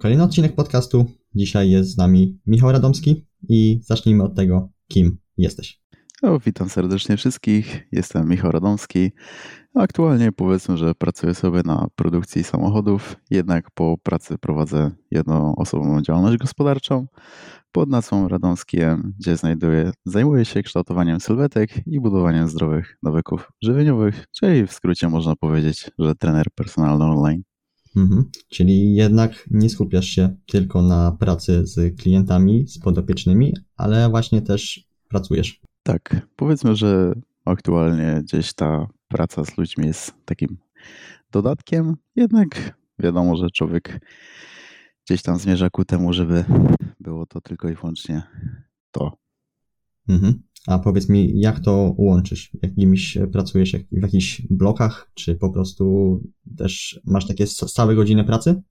[0.00, 1.06] Kolejny odcinek podcastu.
[1.34, 5.82] Dzisiaj jest z nami Michał Radomski i zacznijmy od tego, kim jesteś.
[6.22, 7.88] O, witam serdecznie wszystkich.
[7.92, 9.10] Jestem Michał Radomski.
[9.74, 17.06] Aktualnie powiedzmy, że pracuję sobie na produkcji samochodów, jednak po pracy prowadzę jednoosobową działalność gospodarczą
[17.72, 24.66] pod nazwą Radomskiem, gdzie znajduję, zajmuję się kształtowaniem sylwetek i budowaniem zdrowych nawyków żywieniowych, czyli
[24.66, 27.42] w skrócie można powiedzieć, że trener personalny online.
[27.96, 28.30] Mhm.
[28.48, 34.88] Czyli jednak nie skupiasz się tylko na pracy z klientami, z podopiecznymi, ale właśnie też
[35.08, 35.60] pracujesz.
[35.82, 37.12] Tak, powiedzmy, że
[37.44, 40.56] aktualnie gdzieś ta praca z ludźmi jest takim
[41.30, 44.00] dodatkiem, jednak wiadomo, że człowiek
[45.06, 46.44] gdzieś tam zmierza ku temu, żeby
[47.00, 48.22] było to tylko i wyłącznie
[48.90, 49.16] to.
[50.08, 50.42] Mhm.
[50.66, 52.50] A powiedz mi, jak to łączysz?
[52.62, 56.20] Jakimiś pracujesz w jakichś blokach, czy po prostu
[56.56, 58.62] też masz takie stałe godziny pracy?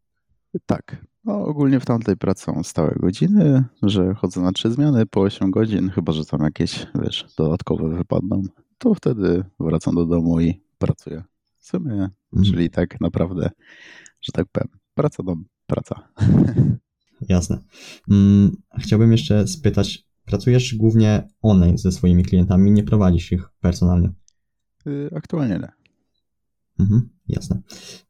[0.65, 1.05] Tak.
[1.25, 5.51] No, ogólnie w tamtej pracy są stałe godziny, że chodzę na trzy zmiany po 8
[5.51, 8.43] godzin, chyba że tam jakieś, wiesz, dodatkowe wypadną,
[8.77, 11.23] to wtedy wracam do domu i pracuję.
[11.57, 12.51] W sumie, mhm.
[12.51, 13.49] czyli tak naprawdę,
[14.21, 16.07] że tak powiem, praca dom, praca.
[17.29, 17.57] Jasne.
[18.11, 24.13] Mm, chciałbym jeszcze spytać, pracujesz głównie online ze swoimi klientami, nie prowadzisz ich personalnie?
[24.87, 25.71] Y, aktualnie nie.
[26.79, 27.61] Mhm, jasne.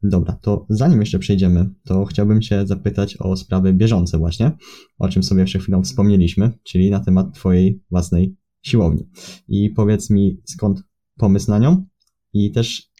[0.03, 4.51] Dobra, to zanim jeszcze przejdziemy, to chciałbym Cię zapytać o sprawy bieżące właśnie,
[4.97, 9.09] o czym sobie przed chwilą wspomnieliśmy, czyli na temat Twojej własnej siłowni.
[9.47, 10.83] I powiedz mi, skąd
[11.17, 11.85] pomysł na nią
[12.33, 12.91] i też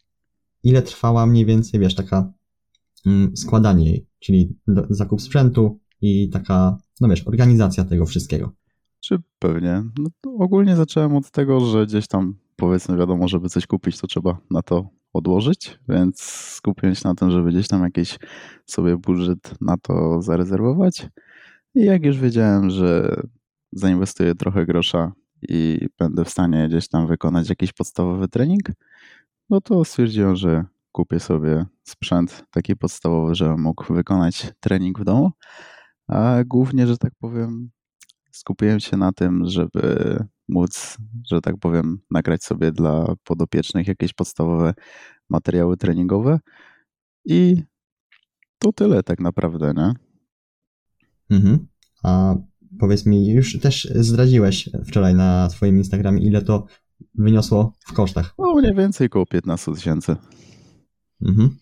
[0.62, 2.32] ile trwała mniej więcej, wiesz, taka
[3.06, 8.59] mm, składanie jej, czyli do, zakup sprzętu i taka, no wiesz, organizacja tego wszystkiego.
[9.10, 9.82] Czy pewnie.
[9.98, 14.38] No ogólnie zacząłem od tego, że gdzieś tam powiedzmy wiadomo, żeby coś kupić, to trzeba
[14.50, 18.18] na to odłożyć, więc skupiłem się na tym, żeby gdzieś tam jakiś
[18.66, 21.08] sobie budżet na to zarezerwować.
[21.74, 23.16] I jak już wiedziałem, że
[23.72, 25.12] zainwestuję trochę grosza
[25.48, 28.62] i będę w stanie gdzieś tam wykonać jakiś podstawowy trening,
[29.50, 35.30] no to stwierdziłem, że kupię sobie sprzęt taki podstawowy, żebym mógł wykonać trening w domu.
[36.08, 37.70] A głównie, że tak powiem,
[38.40, 40.16] skupiłem się na tym, żeby
[40.48, 40.96] móc,
[41.30, 44.74] że tak powiem, nagrać sobie dla podopiecznych jakieś podstawowe
[45.30, 46.38] materiały treningowe.
[47.24, 47.62] I
[48.58, 49.92] to tyle tak naprawdę, nie?
[51.30, 51.66] Mhm.
[52.02, 52.34] A
[52.78, 56.66] powiedz mi, już też zdradziłeś wczoraj na swoim Instagramie, ile to
[57.14, 58.34] wyniosło w kosztach?
[58.38, 60.16] No mniej więcej około 15 tysięcy.
[61.22, 61.56] Mhm.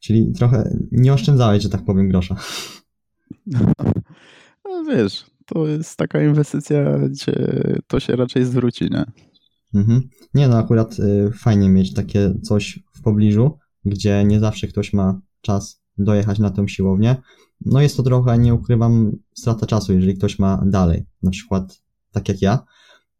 [0.00, 2.36] Czyli trochę nie oszczędzałeś, że tak powiem, grosza.
[4.64, 7.34] No wiesz, to jest taka inwestycja, gdzie
[7.86, 9.04] to się raczej zwróci, nie?
[9.74, 10.08] Mhm.
[10.34, 15.20] Nie no, akurat y, fajnie mieć takie coś w pobliżu, gdzie nie zawsze ktoś ma
[15.40, 17.16] czas dojechać na tę siłownię.
[17.60, 21.06] No jest to trochę, nie ukrywam, strata czasu, jeżeli ktoś ma dalej.
[21.22, 21.82] Na przykład,
[22.12, 22.64] tak jak ja,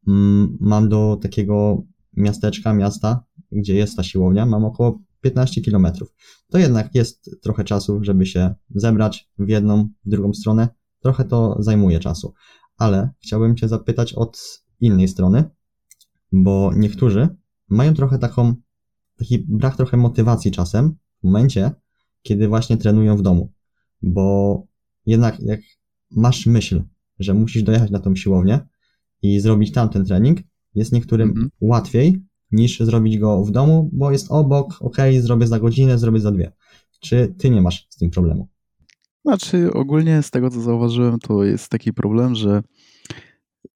[0.09, 1.83] mm, mam do takiego
[2.17, 5.87] miasteczka, miasta, gdzie jest ta siłownia, mam około 15 km.
[6.49, 10.69] To jednak jest trochę czasu, żeby się zebrać w jedną, w drugą stronę.
[11.03, 12.35] Trochę to zajmuje czasu.
[12.77, 15.45] Ale chciałbym Cię zapytać od innej strony,
[16.33, 17.29] bo niektórzy
[17.69, 18.55] mają trochę taką,
[19.17, 21.71] taki brak trochę motywacji czasem w momencie,
[22.23, 23.53] kiedy właśnie trenują w domu.
[24.03, 24.67] Bo
[25.07, 25.61] jednak jak
[26.11, 26.83] masz myśl,
[27.19, 28.61] że musisz dojechać na tą siłownię
[29.23, 30.39] i zrobić tam ten trening,
[30.75, 31.51] jest niektórym mhm.
[31.61, 32.23] łatwiej
[32.53, 36.53] niż zrobić go w domu, bo jest obok, ok, zrobię za godzinę, zrobię za dwie.
[37.01, 38.49] Czy ty nie masz z tym problemu?
[39.25, 42.63] Znaczy, ogólnie z tego co zauważyłem, to jest taki problem, że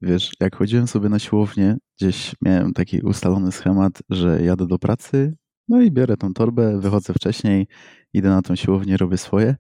[0.03, 5.37] wiesz, jak chodziłem sobie na siłownię, gdzieś miałem taki ustalony schemat, że jadę do pracy,
[5.69, 7.67] no i biorę tą torbę, wychodzę wcześniej,
[8.13, 9.57] idę na tą siłownię, robię swoje,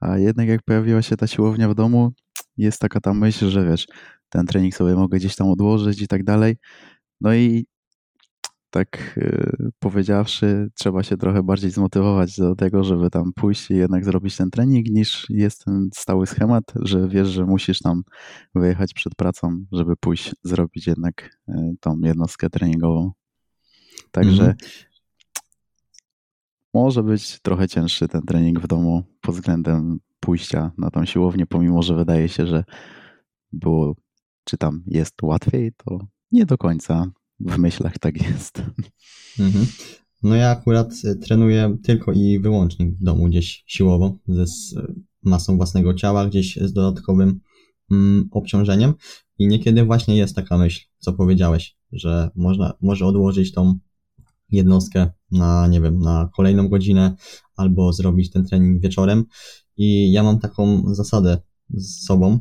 [0.00, 2.12] a jednak jak pojawiła się ta siłownia w domu,
[2.56, 3.86] jest taka ta myśl, że wiesz,
[4.28, 6.56] ten trening sobie mogę gdzieś tam odłożyć i tak dalej.
[7.20, 7.66] No i
[8.70, 14.04] tak y, powiedziawszy, trzeba się trochę bardziej zmotywować do tego, żeby tam pójść i jednak
[14.04, 18.02] zrobić ten trening, niż jest ten stały schemat, że wiesz, że musisz tam
[18.54, 23.12] wyjechać przed pracą, żeby pójść zrobić jednak y, tą jednostkę treningową.
[24.10, 24.56] Także mhm.
[26.74, 31.82] może być trochę cięższy ten trening w domu pod względem pójścia na tą siłownię, pomimo
[31.82, 32.64] że wydaje się, że
[33.52, 33.94] było,
[34.44, 35.98] czy tam jest łatwiej, to
[36.32, 38.62] nie do końca w myślach tak jest.
[39.38, 39.66] Mhm.
[40.22, 44.44] No ja akurat e, trenuję tylko i wyłącznie w domu gdzieś siłowo, ze
[45.22, 47.40] masą własnego ciała, gdzieś z dodatkowym
[47.90, 48.94] mm, obciążeniem
[49.38, 53.78] i niekiedy właśnie jest taka myśl, co powiedziałeś, że można, może odłożyć tą
[54.50, 57.16] jednostkę na, nie wiem, na kolejną godzinę
[57.56, 59.24] albo zrobić ten trening wieczorem.
[59.76, 61.38] I ja mam taką zasadę
[61.70, 62.38] z sobą,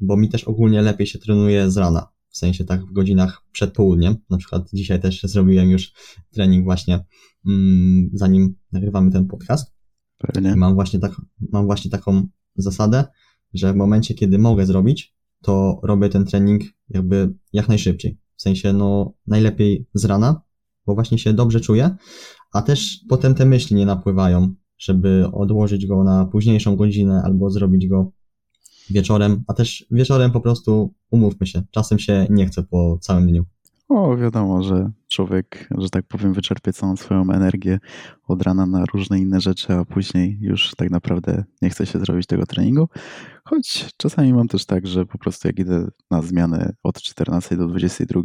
[0.00, 2.13] bo mi też ogólnie lepiej się trenuje z rana.
[2.34, 4.16] W sensie tak w godzinach przed południem.
[4.30, 5.92] Na przykład dzisiaj też zrobiłem już
[6.30, 7.04] trening właśnie
[7.46, 9.74] mm, zanim nagrywamy ten podcast.
[10.18, 10.56] Pewnie.
[10.56, 11.20] Mam właśnie, tak,
[11.52, 12.26] mam właśnie taką
[12.56, 13.04] zasadę,
[13.54, 18.18] że w momencie, kiedy mogę zrobić, to robię ten trening jakby jak najszybciej.
[18.36, 20.42] W sensie, no, najlepiej z rana,
[20.86, 21.96] bo właśnie się dobrze czuję,
[22.52, 27.88] a też potem te myśli nie napływają, żeby odłożyć go na późniejszą godzinę albo zrobić
[27.88, 28.12] go
[28.90, 33.44] wieczorem, a też wieczorem po prostu umówmy się, czasem się nie chce po całym dniu.
[33.88, 37.78] O, wiadomo, że człowiek, że tak powiem, wyczerpie całą swoją energię
[38.28, 42.26] od rana na różne inne rzeczy, a później już tak naprawdę nie chce się zrobić
[42.26, 42.88] tego treningu.
[43.44, 47.66] Choć czasami mam też tak, że po prostu jak idę na zmianę od 14 do
[47.66, 48.20] 22,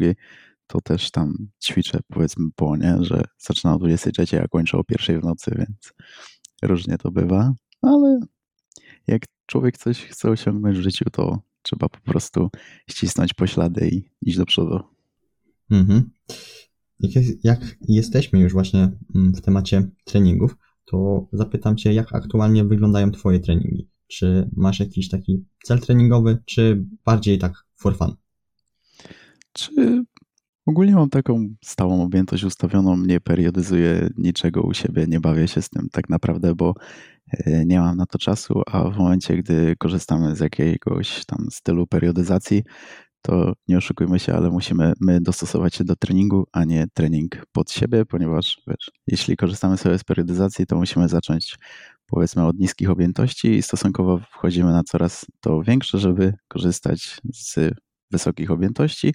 [0.68, 1.34] to też tam
[1.64, 5.94] ćwiczę, powiedzmy, po nie, że zaczynam o 23, a kończę o pierwszej w nocy, więc
[6.62, 8.20] różnie to bywa, ale
[9.08, 12.50] jak człowiek coś chce osiągnąć w życiu, to trzeba po prostu
[12.90, 14.80] ścisnąć poślady i iść do przodu.
[15.72, 16.10] Mhm.
[17.00, 22.66] Jak, jest, jak jesteśmy już właśnie mm, w temacie treningów, to zapytam Cię, jak aktualnie
[22.66, 23.90] wyglądają Twoje treningi?
[24.08, 28.16] Czy masz jakiś taki cel treningowy, czy bardziej tak for fun?
[29.54, 30.04] Czy
[30.70, 35.70] ogólnie mam taką stałą objętość ustawioną, nie periodyzuję niczego u siebie, nie bawię się z
[35.70, 36.74] tym tak naprawdę, bo
[37.34, 41.88] e, nie mam na to czasu, a w momencie, gdy korzystamy z jakiegoś tam stylu
[41.88, 42.64] periodyzacji,
[43.22, 47.72] to nie oszukujmy się, ale musimy my dostosować się do treningu, a nie trening pod
[47.72, 51.58] siebie, ponieważ wiesz, jeśli korzystamy sobie z periodyzacji, to musimy zacząć
[52.06, 57.56] powiedzmy od niskich objętości i stosunkowo wchodzimy na coraz to większe, żeby korzystać z
[58.12, 59.14] wysokich objętości.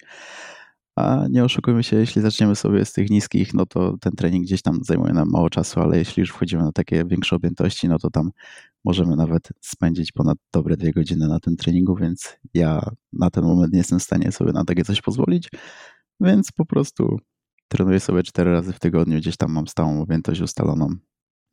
[0.96, 4.62] A nie oszukujmy się, jeśli zaczniemy sobie z tych niskich, no to ten trening gdzieś
[4.62, 8.10] tam zajmuje nam mało czasu, ale jeśli już wchodzimy na takie większe objętości, no to
[8.10, 8.30] tam
[8.84, 13.72] możemy nawet spędzić ponad dobre dwie godziny na tym treningu, więc ja na ten moment
[13.72, 15.50] nie jestem w stanie sobie na takie coś pozwolić,
[16.20, 17.18] więc po prostu
[17.68, 20.88] trenuję sobie cztery razy w tygodniu, gdzieś tam mam stałą objętość ustaloną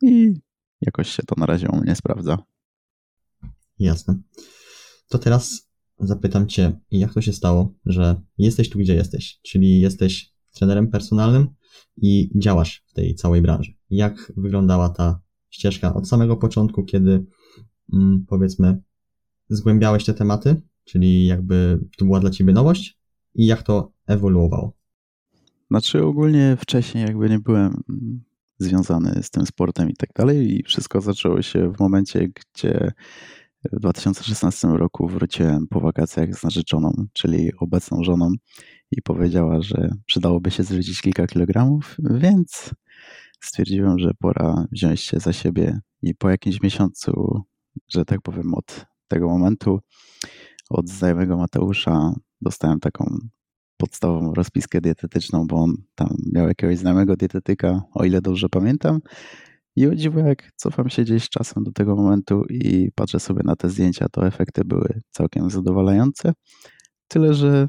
[0.02, 0.34] i
[0.80, 2.38] jakoś się to na razie u mnie sprawdza.
[3.78, 4.14] Jasne.
[5.08, 5.71] To teraz
[6.02, 11.48] zapytam Cię, jak to się stało, że jesteś tu, gdzie jesteś, czyli jesteś trenerem personalnym
[11.96, 13.72] i działasz w tej całej branży.
[13.90, 15.20] Jak wyglądała ta
[15.50, 17.24] ścieżka od samego początku, kiedy
[17.92, 18.82] mm, powiedzmy
[19.48, 22.98] zgłębiałeś te tematy, czyli jakby to była dla Ciebie nowość
[23.34, 24.76] i jak to ewoluowało?
[25.70, 27.82] Znaczy ogólnie wcześniej jakby nie byłem
[28.58, 32.92] związany z tym sportem i tak dalej i wszystko zaczęło się w momencie, gdzie
[33.72, 38.32] w 2016 roku wróciłem po wakacjach z narzeczoną, czyli obecną żoną
[38.90, 42.70] i powiedziała, że przydałoby się zrzucić kilka kilogramów, więc
[43.40, 47.42] stwierdziłem, że pora wziąć się za siebie i po jakimś miesiącu,
[47.88, 49.80] że tak powiem od tego momentu,
[50.70, 53.18] od znajomego Mateusza dostałem taką
[53.76, 59.00] podstawową rozpiskę dietetyczną, bo on tam miał jakiegoś znajomego dietetyka, o ile dobrze pamiętam.
[59.76, 63.56] I o dziwo, jak cofam się gdzieś czasem do tego momentu i patrzę sobie na
[63.56, 66.32] te zdjęcia, to efekty były całkiem zadowalające.
[67.08, 67.68] Tyle, że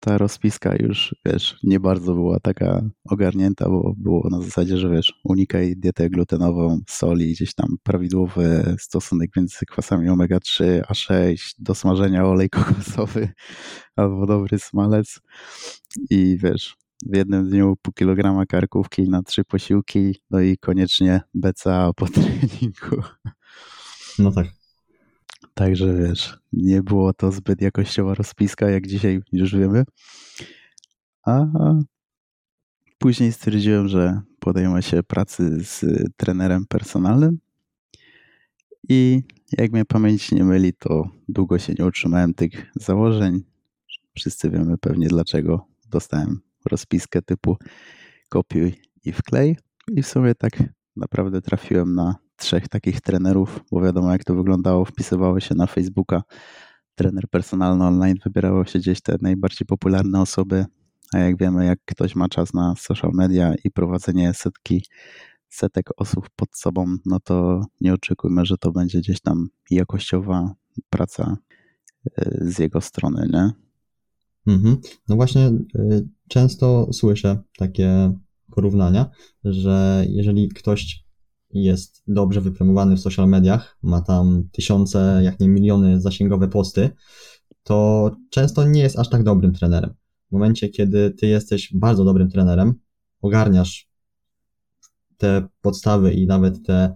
[0.00, 5.20] ta rozpiska już, wiesz, nie bardzo była taka ogarnięta, bo było na zasadzie, że wiesz,
[5.24, 12.26] unikaj dietę glutenową, soli, gdzieś tam prawidłowy stosunek między kwasami omega-3 a 6, do smażenia
[12.26, 13.28] olej kokosowy
[13.96, 15.20] albo dobry smalec
[16.10, 21.92] i wiesz, w jednym dniu pół kilograma karkówki na trzy posiłki, no i koniecznie BCA
[21.96, 23.02] po treningu.
[24.18, 24.46] No tak.
[25.54, 29.84] Także wiesz, nie było to zbyt jakościowa rozpiska, jak dzisiaj już wiemy.
[31.26, 31.46] A
[32.98, 35.84] później stwierdziłem, że podejmę się pracy z
[36.16, 37.38] trenerem personalnym.
[38.88, 39.22] I
[39.58, 43.44] jak mnie pamięć nie myli, to długo się nie utrzymałem tych założeń.
[44.14, 47.56] Wszyscy wiemy pewnie dlaczego dostałem rozpiskę typu
[48.28, 49.56] kopiuj i wklej.
[49.88, 50.52] I w sumie tak
[50.96, 56.22] naprawdę trafiłem na trzech takich trenerów, bo wiadomo jak to wyglądało, wpisywało się na Facebooka
[56.94, 60.66] trener personalny online, wybierało się gdzieś te najbardziej popularne osoby,
[61.12, 64.84] a jak wiemy, jak ktoś ma czas na social media i prowadzenie setki,
[65.48, 70.54] setek osób pod sobą, no to nie oczekujmy, że to będzie gdzieś tam jakościowa
[70.90, 71.36] praca
[72.16, 73.63] e, z jego strony, nie?
[74.46, 74.78] Mhm.
[75.08, 75.46] No właśnie,
[75.78, 78.12] y, często słyszę takie
[78.50, 79.10] porównania,
[79.44, 81.04] że jeżeli ktoś
[81.50, 86.90] jest dobrze wypromowany w social mediach, ma tam tysiące, jak nie miliony zasięgowe posty,
[87.62, 89.94] to często nie jest aż tak dobrym trenerem.
[90.28, 92.74] W momencie, kiedy ty jesteś bardzo dobrym trenerem,
[93.20, 93.88] ogarniasz
[95.16, 96.94] te podstawy i nawet te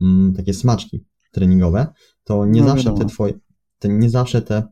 [0.00, 1.86] mm, takie smaczki treningowe,
[2.24, 3.04] to nie No, zawsze wiadomo.
[3.04, 3.32] te twoje,
[3.78, 4.62] te, nie zawsze te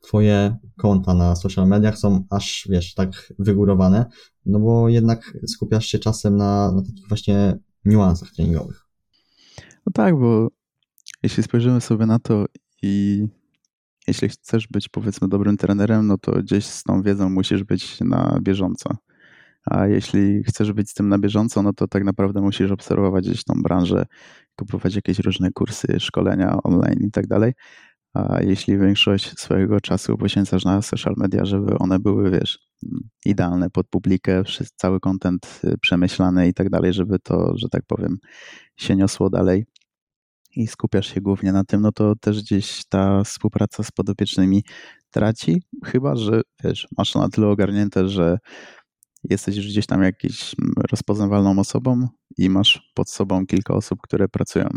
[0.00, 4.06] twoje konta na social mediach są aż, wiesz, tak wygórowane,
[4.46, 8.86] no bo jednak skupiasz się czasem na, na takich właśnie niuansach treningowych.
[9.86, 10.48] No tak, bo
[11.22, 12.46] jeśli spojrzymy sobie na to
[12.82, 13.26] i
[14.08, 18.38] jeśli chcesz być powiedzmy dobrym trenerem, no to gdzieś z tą wiedzą musisz być na
[18.42, 18.96] bieżąco.
[19.64, 23.44] A jeśli chcesz być z tym na bieżąco, no to tak naprawdę musisz obserwować gdzieś
[23.44, 24.06] tą branżę,
[24.56, 27.52] kupować jakieś różne kursy, szkolenia online i tak dalej.
[28.14, 32.58] A jeśli większość swojego czasu poświęcasz na social media, żeby one były, wiesz,
[33.24, 34.42] idealne pod publikę,
[34.76, 38.18] cały content y, przemyślany i tak dalej, żeby to, że tak powiem,
[38.76, 39.66] się niosło dalej
[40.56, 44.64] i skupiasz się głównie na tym, no to też gdzieś ta współpraca z podopiecznymi
[45.10, 48.38] traci, chyba że wiesz, masz na tyle ogarnięte, że
[49.24, 50.54] jesteś już gdzieś tam jakąś
[50.90, 54.68] rozpoznawalną osobą i masz pod sobą kilka osób, które pracują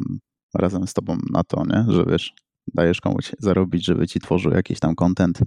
[0.53, 1.85] razem z tobą na to, nie?
[1.93, 2.33] że wiesz,
[2.67, 5.39] dajesz komuś zarobić, żeby ci tworzył jakiś tam content,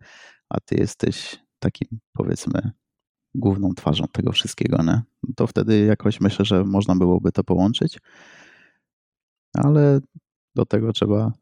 [0.49, 2.71] a ty jesteś takim powiedzmy
[3.35, 5.03] główną twarzą tego wszystkiego, nie?
[5.37, 7.99] to wtedy jakoś myślę, że można byłoby to połączyć,
[9.55, 10.01] ale
[10.55, 11.33] do tego trzeba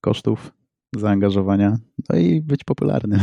[0.00, 0.52] kosztów,
[0.96, 3.20] zaangażowania, no i być popularnym.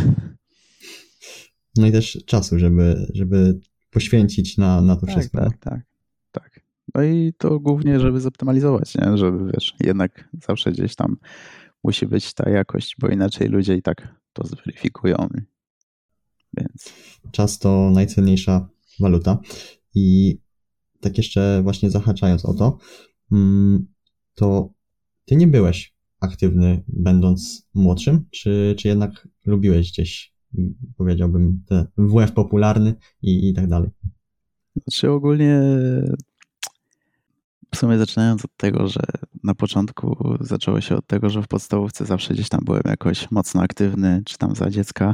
[1.78, 5.38] No i też czasu, żeby, żeby poświęcić na, na to Tak, wszystko.
[5.40, 5.82] tak, tak,
[6.32, 6.62] tak.
[6.96, 9.18] No i to głównie, żeby zoptymalizować, nie?
[9.18, 11.18] żeby wiesz, jednak zawsze gdzieś tam
[11.84, 15.28] musi być ta jakość, bo inaczej ludzie i tak to zweryfikują.
[16.58, 16.94] Więc
[17.32, 18.70] Czas to najcenniejsza
[19.00, 19.40] waluta.
[19.96, 20.38] I
[21.00, 22.78] tak jeszcze właśnie zahaczając o to,
[23.32, 23.88] mm,
[24.36, 24.74] to
[25.26, 30.34] ty nie byłeś aktywny będąc młodszym, czy, czy jednak lubiłeś gdzieś,
[30.98, 33.90] powiedziałbym, ten WF popularny i, i tak dalej?
[34.76, 35.62] Znaczy ogólnie
[37.74, 39.02] w sumie zaczynając od tego, że
[39.44, 43.62] na początku zaczęło się od tego, że w podstawówce zawsze gdzieś tam byłem jakoś mocno
[43.62, 45.14] aktywny, czy tam za dziecka.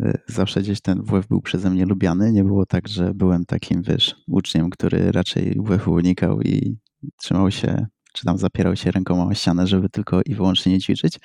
[0.00, 2.32] y, Zawsze gdzieś ten WF był przeze mnie lubiany.
[2.32, 6.78] Nie było tak, że byłem takim, wiesz, uczniem, który raczej WF unikał i
[7.16, 11.18] trzymał się, czy tam zapierał się rękoma o ścianę, żeby tylko i wyłącznie nie ćwiczyć.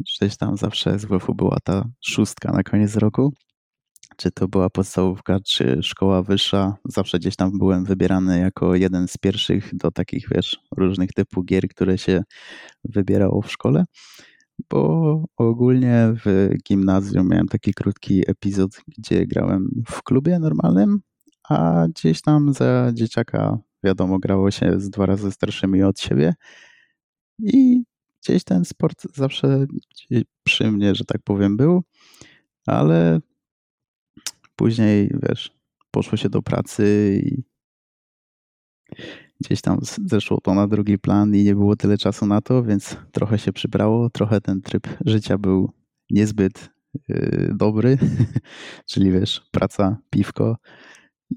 [0.00, 3.32] Gdzieś tam zawsze z WF-u była ta szóstka na koniec roku
[4.18, 9.16] czy to była podstawówka, czy szkoła wyższa, zawsze gdzieś tam byłem wybierany jako jeden z
[9.16, 12.22] pierwszych do takich, wiesz, różnych typów gier, które się
[12.84, 13.84] wybierało w szkole,
[14.70, 21.00] bo ogólnie w gimnazjum miałem taki krótki epizod, gdzie grałem w klubie normalnym,
[21.48, 26.34] a gdzieś tam za dzieciaka, wiadomo, grało się z dwa razy starszymi od siebie.
[27.38, 27.82] I
[28.22, 29.66] gdzieś ten sport zawsze
[30.44, 31.82] przy mnie, że tak powiem, był,
[32.66, 33.20] ale
[34.58, 35.50] później, wiesz,
[35.90, 37.42] poszło się do pracy i
[39.40, 42.96] gdzieś tam zeszło to na drugi plan i nie było tyle czasu na to, więc
[43.12, 45.72] trochę się przybrało, trochę ten tryb życia był
[46.10, 46.70] niezbyt
[47.08, 47.98] yy, dobry,
[48.90, 50.56] czyli wiesz, praca, piwko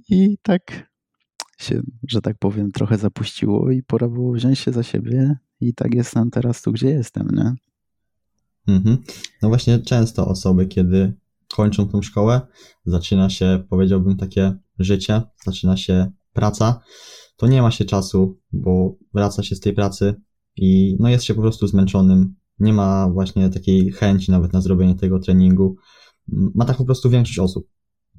[0.10, 0.92] i tak
[1.60, 5.94] się, że tak powiem, trochę zapuściło i pora było wziąć się za siebie i tak
[5.94, 7.54] jestem teraz tu, gdzie jestem, nie?
[8.68, 8.98] Mhm.
[9.42, 11.13] No właśnie często osoby, kiedy
[11.53, 12.41] kończą tą szkołę,
[12.86, 16.79] zaczyna się, powiedziałbym, takie życie, zaczyna się praca,
[17.36, 20.15] to nie ma się czasu, bo wraca się z tej pracy
[20.55, 24.96] i no jest się po prostu zmęczonym, nie ma właśnie takiej chęci nawet na zrobienie
[24.96, 25.75] tego treningu.
[26.27, 27.67] Ma tak po prostu większość osób.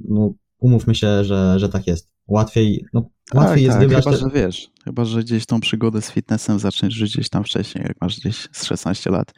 [0.01, 2.13] No, umówmy się, że, że tak jest.
[2.27, 4.23] Łatwiej, no, łatwiej jest tak, wybrać chyba, te...
[4.23, 7.97] że wiesz, chyba, że gdzieś tą przygodę z fitnessem zaczniesz żyć gdzieś tam wcześniej, jak
[8.01, 9.33] masz gdzieś z 16 lat,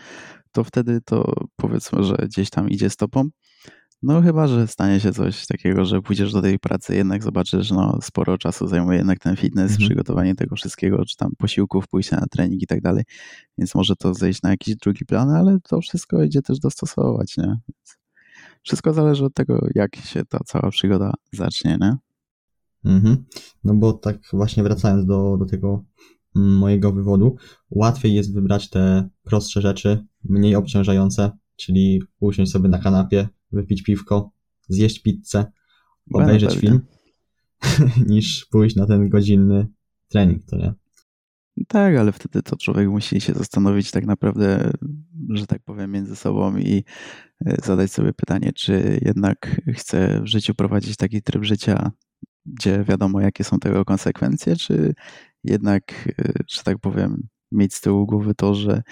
[0.52, 3.28] to wtedy to powiedzmy, że gdzieś tam idzie stopą.
[4.06, 7.98] No chyba, że stanie się coś takiego, że pójdziesz do tej pracy, jednak zobaczysz, no
[8.02, 9.88] sporo czasu zajmuje jednak ten fitness, Mhm.
[9.88, 13.04] przygotowanie tego wszystkiego, czy tam posiłków, pójście na trening i tak dalej,
[13.58, 17.44] więc może to zejść na jakiś drugi plan, ale to wszystko idzie też dostosować, nie?
[17.46, 17.98] Więc
[18.62, 21.96] wszystko zależy od tego, jak się ta cała przygoda zacznie, nie?
[22.84, 23.24] Mhm.
[23.64, 25.84] No bo tak właśnie wracając do, do tego
[26.36, 27.36] mm, mojego wywodu,
[27.70, 34.30] łatwiej jest wybrać te prostsze rzeczy, mniej obciążające, czyli usiąść sobie na kanapie, wypić piwko,
[34.68, 35.52] zjeść pizzę,
[36.14, 36.80] obejrzeć film,
[38.06, 39.66] niż pójść na ten godzinny
[40.08, 40.74] trening, to nie?
[41.68, 44.70] Tak, ale wtedy to człowiek musi się zastanowić tak naprawdę,
[45.28, 46.84] że tak powiem, między sobą i
[47.46, 51.90] e, zadać sobie pytanie, czy jednak chce w życiu prowadzić taki tryb życia,
[52.46, 54.94] gdzie wiadomo, jakie są tego konsekwencje, czy
[55.44, 58.82] jednak, e, że tak powiem, mieć z tyłu głowy to, że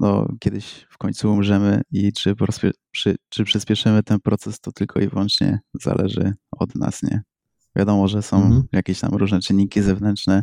[0.00, 2.34] no, kiedyś w końcu umrzemy i czy,
[2.90, 7.22] przy, czy przyspieszymy ten proces, to tylko i wyłącznie zależy od nas, nie?
[7.76, 8.62] Wiadomo, że są Mhm.
[8.72, 10.42] jakieś tam różne czynniki zewnętrzne,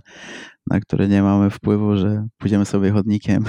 [0.67, 3.45] na które nie mamy wpływu, że pójdziemy sobie chodnikiem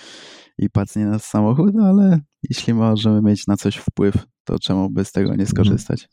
[0.58, 2.20] i pacnie nas samochód, ale
[2.50, 5.40] jeśli możemy mieć na coś wpływ, to czemu by z tego Mhm.
[5.40, 6.08] nie skorzystać?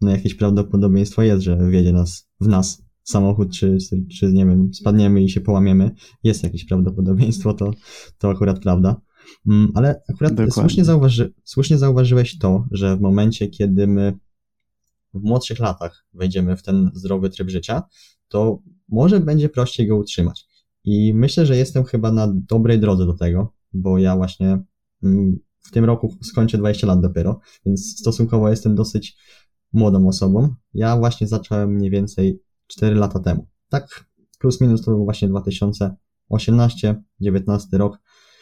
[0.00, 3.78] No jakieś prawdopodobieństwo jest, że wjedzie nas w nas samochód, czy,
[4.18, 5.90] czy, nie wiem, spadniemy i się połamiemy.
[6.22, 7.70] Jest jakieś prawdopodobieństwo, to,
[8.18, 9.00] to akurat prawda.
[9.46, 10.52] Mm, Ale akurat Dokładnie.
[10.52, 14.18] słusznie, zauważy, słusznie zauważyłeś to, że w momencie, kiedy my
[15.14, 17.82] w młodszych latach wejdziemy w ten zdrowy tryb życia,
[18.28, 20.46] to może będzie prościej go utrzymać.
[20.84, 24.62] I myślę, że jestem chyba na dobrej drodze do tego, bo ja właśnie
[25.02, 29.16] mm, w tym roku skończę 20 lat dopiero, więc stosunkowo jestem dosyć
[29.72, 30.54] młodą osobą.
[30.74, 32.40] Ja właśnie zacząłem mniej więcej
[32.70, 33.46] 4 lata temu.
[33.68, 36.76] Tak plus minus to był właśnie 2018-19
[37.72, 37.98] rok,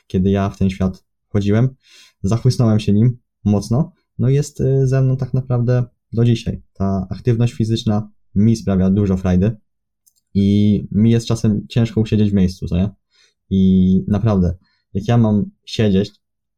[0.06, 1.68] kiedy ja w ten świat wchodziłem.
[2.22, 3.92] Zachłysnąłem się nim mocno.
[4.18, 6.62] No jest y, ze mną tak naprawdę do dzisiaj.
[6.72, 9.56] Ta aktywność fizyczna mi sprawia dużo frajdy
[10.34, 12.90] i mi jest czasem ciężko usiedzieć w miejscu, co nie?
[13.50, 14.54] I naprawdę,
[14.94, 16.10] jak ja mam siedzieć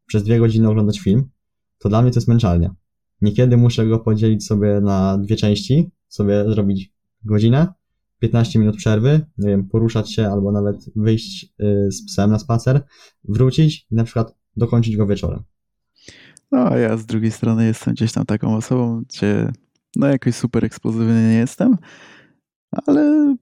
[0.07, 1.31] przez dwie godziny oglądać film,
[1.79, 2.75] to dla mnie to jest męczarnia.
[3.21, 6.93] Niekiedy muszę go podzielić sobie na dwie części, sobie zrobić
[7.25, 7.73] godzinę,
[8.19, 12.85] 15 minut przerwy, nie wiem, poruszać się albo nawet wyjść y, z psem na spacer,
[13.25, 15.43] wrócić i na przykład dokończyć go wieczorem.
[16.53, 19.53] No, a ja z drugiej strony jestem gdzieś tam taką osobą, gdzie
[19.97, 21.77] no jakoś super eksplozywny nie jestem,
[22.87, 23.37] ale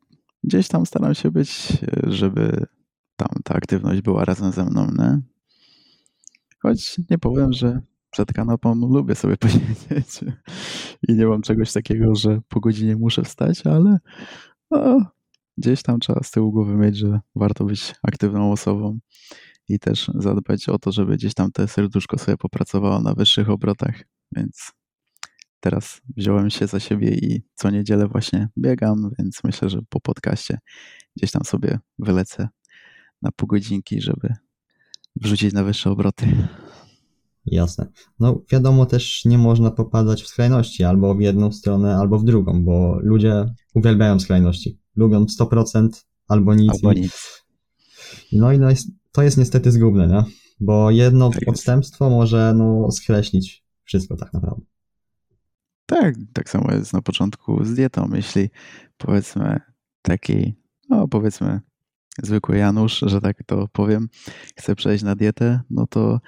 [0.45, 2.67] gdzieś tam staram się być, żeby
[3.17, 5.21] tam ta aktywność była razem ze mną, nie?
[6.63, 7.83] Choć nie powiem, że
[8.19, 10.21] przed kanapą lubię sobie posiedzieć
[11.09, 13.99] i nie mam czegoś takiego, że po godzinie muszę wstać, ale
[14.71, 15.07] no,
[15.59, 18.99] gdzieś tam trzeba z tyłu głowy mieć, że warto być aktywną osobą
[19.69, 24.03] i też zadbać o to, żeby gdzieś tam te serduszko sobie popracowało na wyższych obrotach,
[24.37, 24.73] więc
[25.61, 30.59] teraz wziąłem się za siebie i co niedzielę właśnie biegam, więc myślę, że po podcaście
[31.17, 32.49] gdzieś tam sobie wylecę
[33.23, 34.35] na pół godzinki, żeby
[35.17, 36.49] wrzucić na wyższe obroty.
[37.52, 37.87] Jasne.
[38.21, 42.64] No wiadomo też nie można popadać w skrajności albo w jedną stronę, albo w drugą,
[42.64, 44.79] bo ludzie uwielbiają skrajności.
[44.96, 45.88] Lubią 100%
[46.29, 46.70] albo nic.
[46.73, 47.44] Albo i- nic.
[48.33, 50.25] No i no jest, to jest niestety zgubne, nie?
[50.61, 51.49] Bo jedno Tak jest.
[51.49, 54.64] odstępstwo może no, skreślić wszystko tak naprawdę.
[55.87, 58.11] Tak, tak samo jest na początku z dietą.
[58.14, 58.49] Jeśli
[58.99, 59.61] powiedzmy
[60.03, 60.55] taki,
[60.88, 61.61] no powiedzmy
[62.23, 64.09] zwykły Janusz, że tak to powiem,
[64.57, 66.20] chce przejść na dietę, no to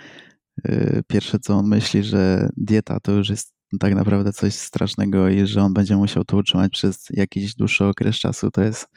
[1.07, 5.63] pierwsze co on myśli, że dieta to już jest tak naprawdę coś strasznego i że
[5.63, 8.89] on będzie musiał to utrzymać przez jakiś dłuższy okres czasu, to jest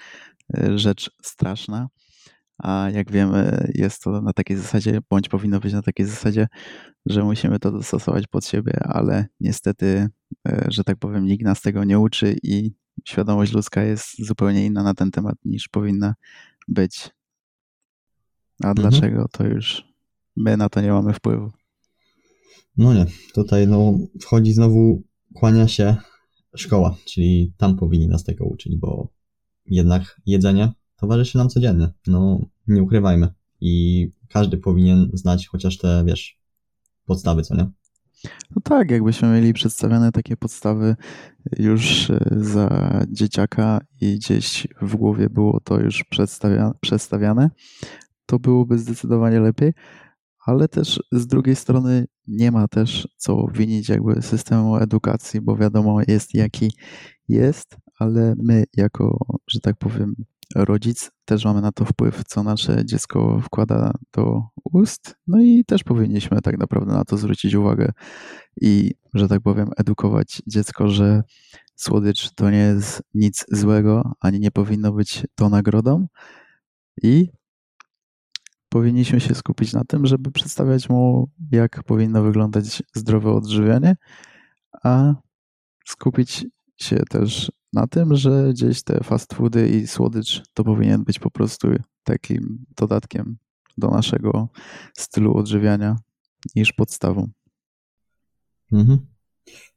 [0.53, 1.87] yy, rzecz straszna.
[2.57, 6.47] A jak wiemy, jest to na takiej zasadzie, bądź powinno być na takiej zasadzie,
[7.05, 10.07] że musimy to dostosować pod siebie, ale niestety,
[10.47, 12.71] e, że tak powiem, nikt nas tego nie uczy i
[13.07, 16.15] świadomość ludzka jest zupełnie inna na ten temat niż powinna
[16.67, 17.09] być.
[18.63, 19.92] A dlaczego, to już
[20.35, 21.51] my na to nie mamy wpływu.
[22.77, 25.95] No nie, tutaj no wchodzi znowu, kłania się
[26.55, 29.07] szkoła, czyli tam powinni nas tego uczyć, bo
[29.65, 33.33] jednak jedzenie towarzyszy nam codziennie, no nie ukrywajmy.
[33.61, 36.39] I każdy powinien znać chociaż te, wiesz,
[37.05, 37.71] podstawy, co nie?
[38.55, 40.95] No tak, jakbyśmy mieli przedstawiane takie podstawy
[41.59, 47.49] już e, za dzieciaka i gdzieś w głowie było to już przedstawia, przedstawiane,
[48.25, 49.73] to byłoby zdecydowanie lepiej,
[50.45, 55.99] ale też z drugiej strony nie ma też co winić jakby systemu edukacji, bo wiadomo
[56.07, 56.71] jest jaki
[57.29, 60.15] jest, ale my jako, że tak powiem,
[60.55, 64.41] rodzic też mamy na to wpływ, co nasze dziecko wkłada do
[64.73, 67.91] ust, no i też powinniśmy tak naprawdę na to zwrócić uwagę
[68.61, 71.23] i, że tak powiem, edukować dziecko, że
[71.75, 76.07] słodycz to nie jest nic złego, ani nie powinno być to nagrodą.
[77.03, 77.29] I
[78.73, 83.95] powinniśmy się skupić na tym, żeby przedstawiać mu, jak powinno wyglądać zdrowe odżywianie,
[84.83, 85.13] a
[85.85, 91.19] skupić się też na tym, że gdzieś te fast foody i słodycz to powinien być
[91.19, 91.67] po prostu
[92.03, 93.37] takim dodatkiem
[93.77, 94.49] do naszego
[94.97, 95.95] stylu odżywiania
[96.55, 97.29] niż podstawą.
[98.71, 98.99] Mhm.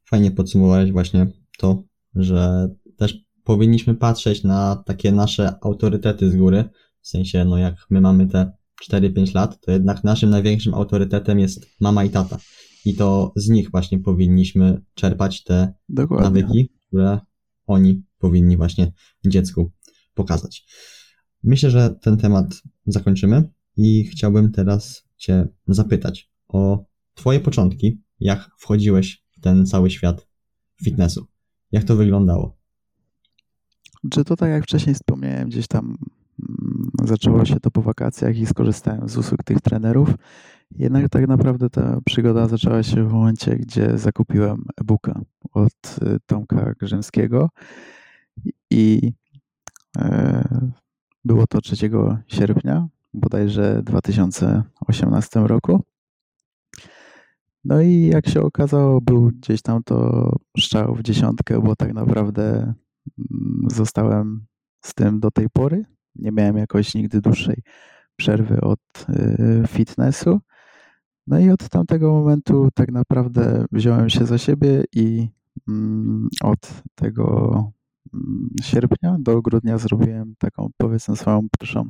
[0.05, 1.83] Fajnie podsumowałeś właśnie to,
[2.15, 6.69] że też powinniśmy patrzeć na takie nasze autorytety z góry,
[7.01, 11.65] w sensie, no jak my mamy te 4-5 lat, to jednak naszym największym autorytetem jest
[11.79, 12.37] mama i tata.
[12.85, 16.23] I to z nich właśnie powinniśmy czerpać te Dokładnie.
[16.25, 17.19] nawyki, które
[17.65, 18.91] oni powinni właśnie
[19.25, 19.71] dziecku
[20.13, 20.65] pokazać.
[21.43, 23.43] Myślę, że ten temat zakończymy
[23.77, 30.27] i chciałbym teraz Cię zapytać o Twoje początki, jak wchodziłeś w ten cały świat
[30.83, 31.27] fitnessu.
[31.71, 32.57] jak to wyglądało?
[34.11, 35.97] Czy to tak jak wcześniej wspomniałem, gdzieś tam
[37.03, 40.09] zaczęło się to po wakacjach i skorzystałem z usług tych trenerów.
[40.71, 45.21] Jednak tak naprawdę ta przygoda zaczęła się w momencie, gdzie zakupiłem e-booka
[45.53, 47.49] od y, Tomka Grzymskiego
[48.71, 49.11] i
[49.97, 50.67] e,
[51.25, 51.75] było to 3
[52.27, 55.83] sierpnia, bodajże 2018 roku.
[57.65, 60.29] No i jak się okazało, był gdzieś tam to
[60.59, 64.45] strzał w dziesiątkę, bo tak naprawdę mm, zostałem
[64.81, 65.85] z tym do tej pory.
[66.19, 67.61] Nie miałem jakoś nigdy dłuższej
[68.15, 70.39] przerwy od y, fitnessu.
[71.27, 75.29] No i od tamtego momentu tak naprawdę wziąłem się za siebie i
[75.67, 77.53] mm, od tego
[78.13, 81.87] mm, sierpnia do grudnia zrobiłem taką powiedzmy swoją pierwszą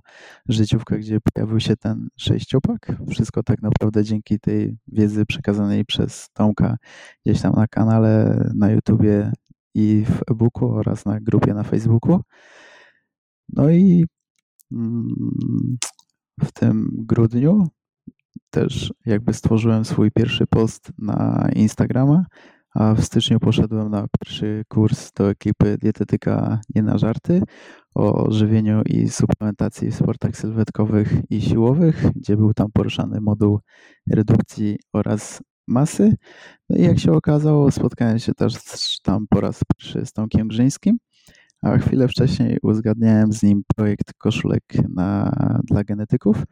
[0.50, 2.96] życiówkę, gdzie pojawił się ten sześciopak.
[3.10, 6.78] Wszystko tak naprawdę dzięki tej wiedzy przekazanej przez Tomka
[7.26, 9.32] gdzieś tam na kanale, na YouTubie
[9.76, 12.22] i w e-booku oraz na grupie na Facebooku.
[13.50, 14.06] No i
[16.42, 17.68] w tym grudniu
[18.50, 22.26] też jakby stworzyłem swój pierwszy post na Instagrama,
[22.76, 27.42] a w styczniu poszedłem na pierwszy kurs do ekipy Dietetyka Nie na Żarty
[27.96, 33.60] o żywieniu i suplementacji w sportach sylwetkowych i siłowych, gdzie był tam poruszany moduł
[34.12, 36.16] redukcji oraz masy.
[36.70, 38.54] No i jak się okazało, spotkałem się też
[39.04, 40.98] tam po raz pierwszy z Tomkiem Grzyńskim,
[41.62, 45.32] a chwilę wcześniej uzgadniałem z nim projekt koszulek na,
[45.64, 46.44] dla genetyków.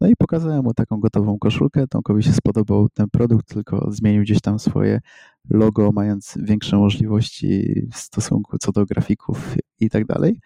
[0.00, 1.86] No i pokazałem mu taką gotową koszulkę.
[1.86, 5.00] Tomkowi się spodobał ten produkt, tylko zmienił gdzieś tam swoje
[5.50, 10.40] logo, mając większe możliwości w stosunku co do grafików i tak dalej.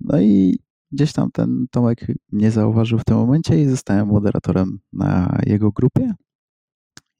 [0.00, 0.58] No i
[0.92, 6.14] gdzieś tam ten Tomek mnie zauważył w tym momencie i zostałem moderatorem na jego grupie.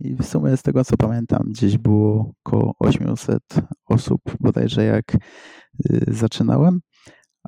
[0.01, 3.43] I w sumie z tego co pamiętam, gdzieś było około 800
[3.87, 6.81] osób, bodajże jak y, zaczynałem,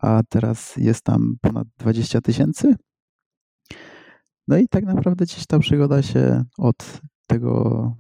[0.03, 2.77] a teraz jest tam ponad 20 tysięcy.
[4.49, 7.93] No i tak naprawdę gdzieś ta przygoda się od tego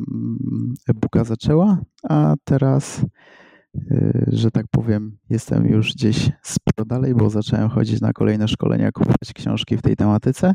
[0.00, 3.04] mm, e-booka zaczęła, a teraz,
[3.74, 8.92] y, że tak powiem, jestem już gdzieś sporo dalej, bo zacząłem chodzić na kolejne szkolenia,
[8.92, 10.54] kupować książki w tej tematyce.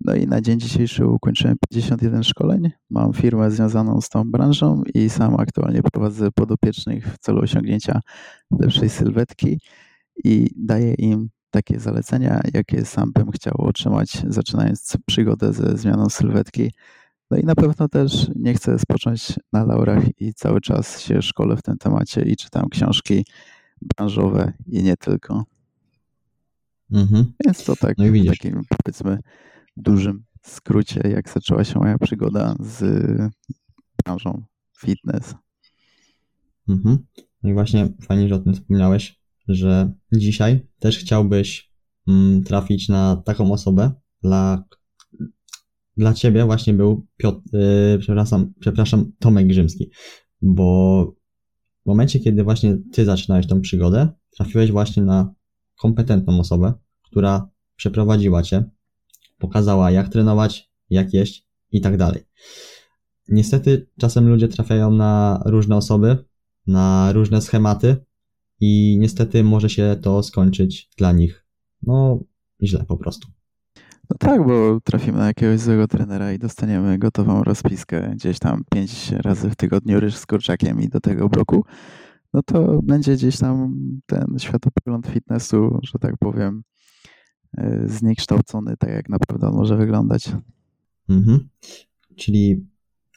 [0.00, 2.70] No i na dzień dzisiejszy ukończyłem 51 szkoleń.
[2.90, 8.00] Mam firmę związaną z tą branżą i sam aktualnie prowadzę podopiecznych w celu osiągnięcia
[8.60, 9.60] lepszej sylwetki
[10.24, 16.72] i daję im takie zalecenia, jakie sam bym chciał otrzymać, zaczynając przygodę ze zmianą sylwetki.
[17.30, 21.56] No i na pewno też nie chcę spocząć na laurach i cały czas się szkolę
[21.56, 23.26] w tym temacie i czytam książki
[23.82, 25.44] branżowe i nie tylko.
[26.92, 27.32] Mhm.
[27.44, 29.18] Więc to tak no takim powiedzmy
[29.76, 32.84] dużym skrócie, jak zaczęła się moja przygoda z
[34.04, 34.42] branżą
[34.78, 35.34] fitness.
[36.68, 36.98] Mhm.
[37.42, 41.72] No i właśnie fajnie, że o tym wspomniałeś, że dzisiaj też chciałbyś
[42.08, 44.64] mm, trafić na taką osobę, dla,
[45.96, 49.90] dla ciebie właśnie był Piotr, yy, przepraszam, przepraszam, Tomek Grzymski,
[50.42, 51.04] bo
[51.84, 55.34] w momencie, kiedy właśnie ty zaczynałeś tą przygodę, trafiłeś właśnie na
[55.78, 58.64] kompetentną osobę, która przeprowadziła cię,
[59.38, 62.22] pokazała jak trenować, jak jeść i tak dalej.
[63.28, 66.24] Niestety czasem ludzie trafiają na różne osoby,
[66.66, 67.96] na różne schematy
[68.60, 71.46] i niestety może się to skończyć dla nich
[71.82, 72.20] no
[72.62, 73.28] źle po prostu.
[74.10, 79.10] No tak, bo trafimy na jakiegoś złego trenera i dostaniemy gotową rozpiskę gdzieś tam pięć
[79.10, 81.64] razy w tygodniu ryż z kurczakiem i do tego bloku,
[82.34, 83.74] no to będzie gdzieś tam
[84.06, 86.62] ten światopogląd fitnessu, że tak powiem,
[87.86, 90.32] zniekształcony, tak jak naprawdę on może wyglądać.
[91.08, 91.48] Mhm.
[92.16, 92.66] Czyli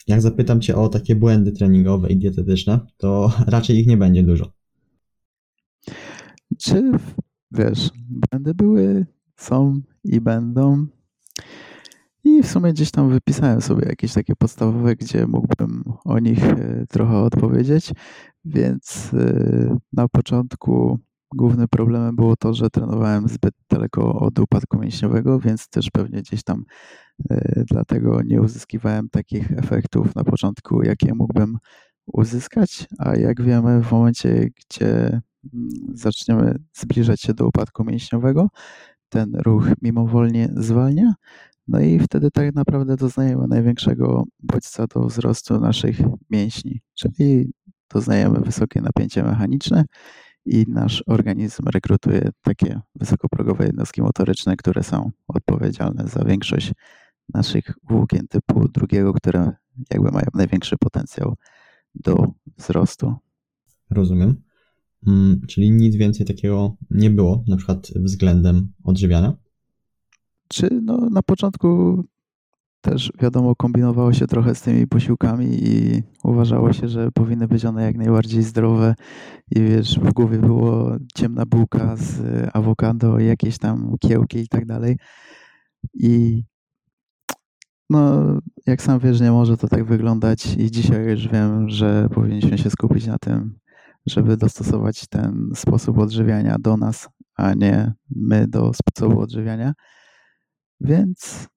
[0.08, 4.52] jak zapytam Cię o takie błędy treningowe i dietetyczne, to raczej ich nie będzie dużo.
[6.58, 6.92] Czy
[7.52, 10.88] wiesz, błędy były, są i będą.
[12.24, 16.86] I w sumie gdzieś tam wypisałem sobie jakieś takie podstawowe, gdzie mógłbym o nich e,
[16.90, 17.94] trochę odpowiedzieć.
[18.46, 21.00] Więc e, na początku
[21.36, 26.44] głównym problemem było to, że trenowałem zbyt daleko od upadku mięśniowego, więc też pewnie gdzieś
[26.44, 26.64] tam
[27.30, 31.58] e, dlatego nie uzyskiwałem takich efektów na początku, jakie mógłbym
[32.14, 32.88] uzyskać.
[32.98, 35.22] A jak wiemy, w momencie, gdzie
[35.54, 38.50] mm, zaczniemy zbliżać się do upadku mięśniowego,
[39.10, 41.14] ten ruch mimowolnie zwalnia,
[41.68, 45.98] no i wtedy tak naprawdę doznajemy największego bodźca do wzrostu naszych
[46.30, 47.52] mięśni, czyli
[47.94, 49.86] doznajemy wysokie napięcie mechaniczne
[50.46, 56.74] i nasz organizm rekrutuje takie wysokoprogowe jednostki motoryczne, które są odpowiedzialne za większość
[57.34, 59.52] naszych włókien typu drugiego, które
[59.92, 61.36] jakby mają największy potencjał
[61.96, 63.16] do wzrostu.
[63.90, 64.42] Rozumiem.
[65.08, 69.34] Mm, czyli nic więcej takiego nie było, na przykład względem odżywiania?
[70.48, 72.04] Czy no, na początku
[72.82, 77.84] też wiadomo, kombinowało się trochę z tymi posiłkami i uważało się, że powinny być one
[77.84, 78.96] jak najbardziej zdrowe.
[79.56, 82.22] I wiesz, w głowie było ciemna bułka z
[82.54, 84.98] awokado, jakieś tam kiełki i tak dalej.
[85.94, 86.44] I
[87.90, 88.24] no,
[88.66, 90.56] jak sam wiesz, nie może to tak wyglądać.
[90.58, 93.60] I dzisiaj już wiem, że powinniśmy się skupić na tym,
[94.06, 99.74] żeby dostosować ten sposób odżywiania do nas, a nie my do sposobu odżywiania.
[100.82, 101.48] Więc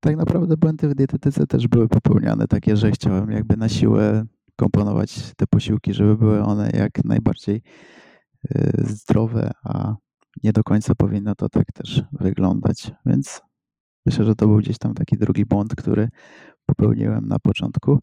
[0.00, 4.24] tak naprawdę błędy w dietetyce też były popełniane, takie, że chciałem jakby na siłę
[4.56, 7.62] komponować te posiłki, żeby były one jak najbardziej
[8.56, 9.96] y, zdrowe, a
[10.44, 12.92] nie do końca powinno to tak też wyglądać.
[13.06, 13.40] Więc
[14.06, 16.08] myślę, że to był gdzieś tam taki drugi błąd, który
[16.66, 17.98] popełniłem na początku,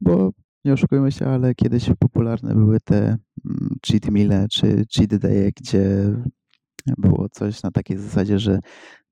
[0.00, 0.30] bo
[0.64, 6.12] nie oszukujmy się, ale kiedyś popularne były te mm, cheat meale czy cheat day, gdzie
[6.98, 8.60] było coś na takiej zasadzie, że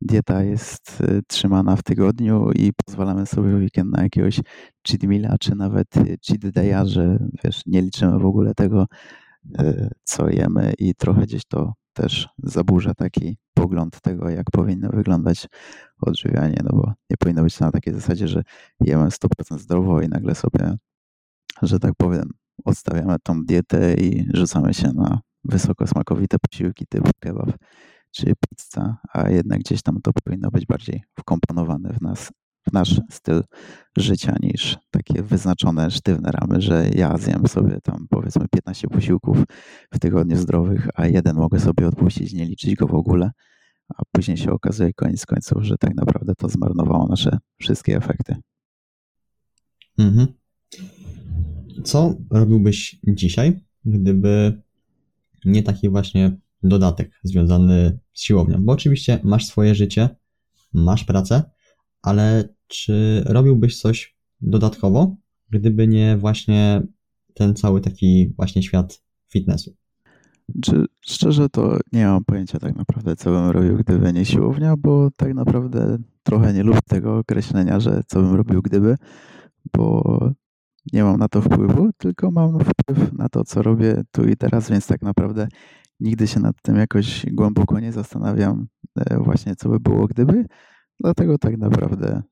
[0.00, 4.40] dieta jest y, trzymana w tygodniu i pozwalamy sobie w weekend na jakiegoś
[4.88, 8.86] cheat meala, czy nawet y, cheat day'a, że wiesz, nie liczymy w ogóle tego,
[9.60, 15.46] y, co jemy i trochę gdzieś to też zaburza taki pogląd tego, jak powinno wyglądać
[16.00, 18.42] odżywianie, no bo nie powinno być na takiej zasadzie, że
[18.80, 20.76] jemy 100% zdrowo i nagle sobie,
[21.62, 22.30] że tak powiem,
[22.64, 27.50] odstawiamy tą dietę i rzucamy się na wysokosmakowite posiłki typu kebab
[28.10, 32.32] czy pizza, a jednak gdzieś tam to powinno być bardziej wkomponowane w nas,
[32.68, 33.42] w nasz styl
[33.96, 39.38] życia niż takie wyznaczone sztywne ramy, że ja zjem sobie tam powiedzmy 15 posiłków
[39.92, 43.30] w tygodniu zdrowych, a jeden mogę sobie odpuścić, nie liczyć go w ogóle,
[43.88, 48.36] a później się okazuje koniec końców, że tak naprawdę to zmarnowało nasze wszystkie efekty.
[49.98, 50.26] Mhm.
[51.84, 54.62] Co robiłbyś dzisiaj, gdyby
[55.44, 58.64] nie taki właśnie dodatek związany z siłownią?
[58.64, 60.08] Bo oczywiście masz swoje życie,
[60.72, 61.42] masz pracę,
[62.02, 65.16] ale czy robiłbyś coś dodatkowo,
[65.50, 66.82] gdyby nie właśnie
[67.34, 69.76] ten cały taki właśnie świat fitnessu?
[70.62, 75.08] Czy szczerze to nie mam pojęcia tak naprawdę, co bym robił, gdyby nie siłownia, bo
[75.16, 78.96] tak naprawdę trochę nie lubię tego określenia, że co bym robił gdyby,
[79.72, 80.20] bo
[80.92, 84.70] nie mam na to wpływu, tylko mam wpływ na to, co robię tu i teraz,
[84.70, 85.48] więc tak naprawdę
[86.00, 88.66] nigdy się nad tym jakoś głęboko nie zastanawiam,
[88.98, 90.46] e, właśnie co by było gdyby.
[91.00, 92.22] Dlatego tak naprawdę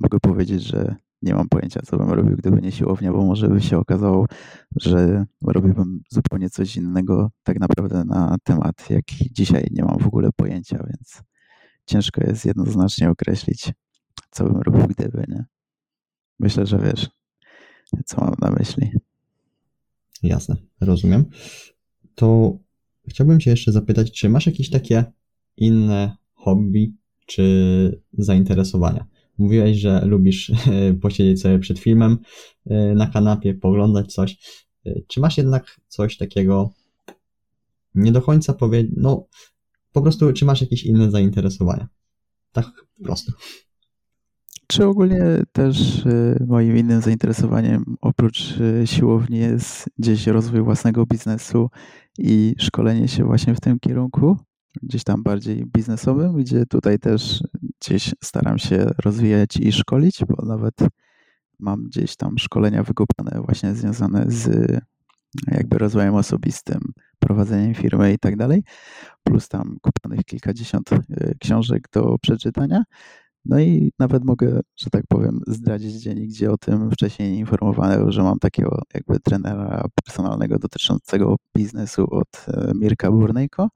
[0.00, 3.60] mogę powiedzieć, że nie mam pojęcia, co bym robił, gdyby nie siłownia, bo może by
[3.60, 4.26] się okazało,
[4.76, 10.30] że robiłbym zupełnie coś innego tak naprawdę na temat, jak dzisiaj nie mam w ogóle
[10.36, 11.22] pojęcia, więc
[11.86, 13.72] ciężko jest jednoznacznie określić,
[14.30, 15.44] co bym robił gdyby, nie?
[16.38, 17.19] Myślę, że wiesz,
[18.04, 18.90] co mam na myśli.
[20.22, 21.24] Jasne, rozumiem.
[22.14, 22.58] To
[23.08, 25.04] chciałbym Cię jeszcze zapytać, czy masz jakieś takie
[25.56, 26.94] inne hobby
[27.26, 29.06] czy zainteresowania?
[29.38, 30.52] Mówiłeś, że lubisz
[31.02, 32.18] posiedzieć sobie przed filmem
[32.66, 34.38] e, na kanapie, poglądać coś.
[34.86, 36.70] E, czy masz jednak coś takiego,
[37.94, 39.26] nie do końca powiedzieć, no
[39.92, 41.88] po prostu, czy masz jakieś inne zainteresowania?
[42.52, 42.66] Tak
[42.98, 43.32] po prostu.
[44.70, 51.70] Czy ogólnie też y, moim innym zainteresowaniem oprócz y, siłowni jest gdzieś rozwój własnego biznesu
[52.18, 54.36] i szkolenie się właśnie w tym kierunku,
[54.82, 57.42] gdzieś tam bardziej biznesowym, gdzie tutaj też
[57.80, 60.74] gdzieś staram się rozwijać i szkolić, bo nawet
[61.58, 64.70] mam gdzieś tam szkolenia wykupione właśnie związane z
[65.46, 66.80] jakby rozwojem osobistym,
[67.18, 68.62] prowadzeniem firmy i tak dalej,
[69.24, 70.98] plus tam kupionych kilkadziesiąt y,
[71.40, 72.82] książek do przeczytania.
[73.44, 78.12] No i nawet mogę, że tak powiem, zdradzić dzień, gdzie o tym wcześniej nie informowano,
[78.12, 83.68] że mam takiego jakby trenera personalnego dotyczącego biznesu od e, Mirka Burnejko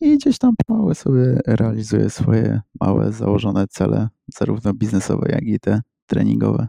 [0.00, 5.80] i gdzieś tam pomału sobie realizuję swoje małe założone cele, zarówno biznesowe, jak i te
[6.06, 6.68] treningowe.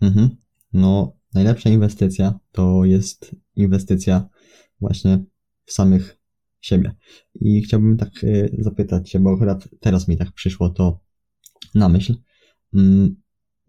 [0.00, 0.36] Mhm.
[0.72, 4.28] No, najlepsza inwestycja to jest inwestycja
[4.80, 5.24] właśnie
[5.64, 6.18] w samych
[6.60, 6.94] siebie.
[7.34, 11.00] I chciałbym tak e, zapytać Cię, bo akurat teraz mi tak przyszło to
[11.74, 12.14] na myśl,
[12.74, 13.16] mm,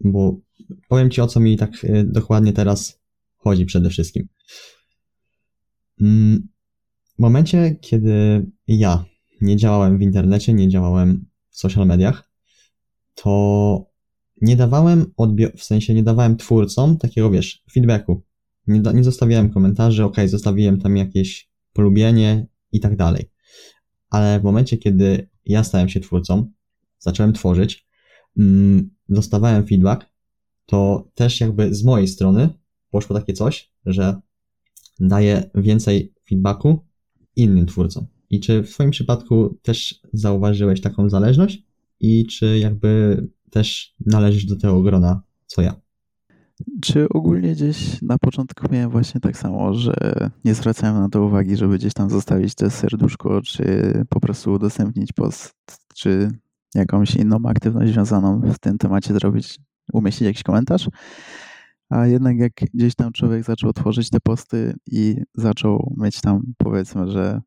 [0.00, 0.40] bo
[0.88, 3.00] powiem Ci o co mi tak y, dokładnie teraz
[3.36, 4.28] chodzi przede wszystkim.
[6.00, 6.48] Mm,
[7.18, 9.04] w momencie, kiedy ja
[9.40, 12.30] nie działałem w internecie, nie działałem w social mediach,
[13.14, 13.92] to
[14.40, 15.12] nie dawałem
[15.56, 18.22] w sensie nie dawałem twórcom takiego, wiesz, feedbacku.
[18.66, 23.30] Nie, da- nie zostawiałem komentarzy, ok, zostawiłem tam jakieś polubienie i tak dalej.
[24.10, 26.50] Ale w momencie, kiedy ja stałem się twórcą,
[27.02, 27.86] zacząłem tworzyć,
[28.38, 30.06] mm, dostawałem feedback,
[30.66, 32.48] to też jakby z mojej strony
[32.90, 34.20] poszło takie coś, że
[35.00, 36.86] daje więcej feedbacku
[37.36, 38.06] innym twórcom.
[38.30, 41.62] I czy w Twoim przypadku też zauważyłeś taką zależność?
[42.00, 43.16] I czy jakby
[43.50, 45.80] też należysz do tego grona, co ja?
[46.82, 49.94] Czy ogólnie gdzieś na początku miałem właśnie tak samo, że
[50.44, 55.12] nie zwracałem na to uwagi, żeby gdzieś tam zostawić te serduszko, czy po prostu udostępnić
[55.12, 55.54] post,
[55.94, 56.30] czy
[56.74, 59.58] jakąś inną aktywność związaną w tym temacie zrobić,
[59.92, 60.88] umieścić jakiś komentarz.
[61.90, 67.10] A jednak jak gdzieś tam człowiek zaczął tworzyć te posty i zaczął mieć tam powiedzmy,
[67.10, 67.40] że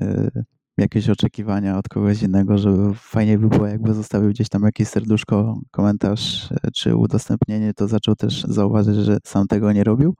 [0.00, 0.44] yy,
[0.78, 5.60] jakieś oczekiwania od kogoś innego, żeby fajnie by było, jakby zostawił gdzieś tam jakieś serduszko,
[5.70, 10.14] komentarz czy udostępnienie, to zaczął też zauważyć, że sam tego nie robił.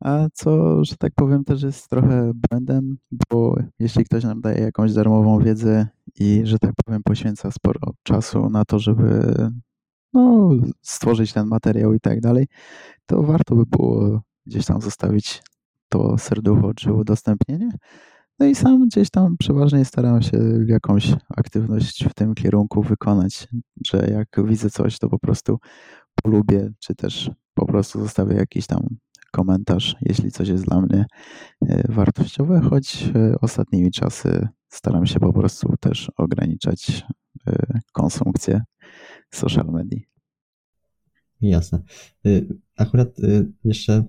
[0.00, 2.96] A co, że tak powiem, też jest trochę błędem,
[3.30, 5.88] bo jeśli ktoś nam daje jakąś darmową wiedzę
[6.20, 9.34] i, że tak powiem, poświęca sporo czasu na to, żeby
[10.12, 10.50] no,
[10.82, 12.46] stworzyć ten materiał i tak dalej,
[13.06, 15.42] to warto by było gdzieś tam zostawić
[15.88, 17.70] to serducho czy udostępnienie.
[18.38, 23.48] No i sam gdzieś tam przeważnie staram się jakąś aktywność w tym kierunku wykonać,
[23.86, 25.58] że jak widzę coś, to po prostu
[26.22, 28.80] polubię, czy też po prostu zostawię jakiś tam
[29.34, 31.04] komentarz, jeśli coś jest dla mnie
[31.68, 37.02] e, wartościowe, choć e, ostatnimi czasy staram się po prostu też ograniczać
[37.46, 38.62] e, konsumpcję
[39.30, 39.98] social media.
[41.40, 41.82] Jasne.
[42.26, 44.04] Y, akurat y, jeszcze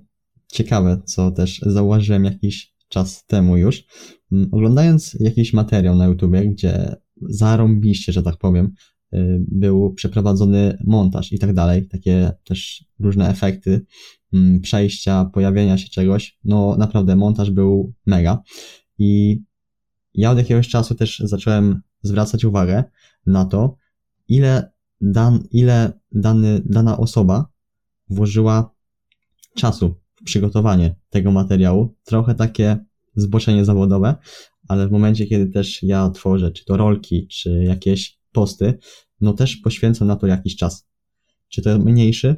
[0.47, 3.85] ciekawe, co też zauważyłem jakiś czas temu już,
[4.31, 8.73] mm, oglądając jakiś materiał na YouTubie, gdzie zarąbiście, że tak powiem,
[9.39, 13.86] był przeprowadzony montaż i tak dalej, takie też różne efekty,
[14.34, 18.43] mm, przejścia, pojawienia się czegoś, no naprawdę montaż był mega
[18.97, 19.41] i
[20.13, 22.84] ja od jakiegoś czasu też zacząłem zwracać uwagę
[23.25, 23.78] na to,
[24.28, 27.45] ile, dan, ile dany, dana osoba
[28.10, 28.75] włożyła
[29.56, 31.95] czasu przygotowanie tego materiału.
[32.04, 32.78] Trochę takie
[33.15, 34.15] zboczenie zawodowe,
[34.67, 38.78] ale w momencie, kiedy też ja tworzę, czy to rolki, czy jakieś posty,
[39.21, 40.88] no też poświęcam na to jakiś czas.
[41.49, 42.36] Czy to mniejszy,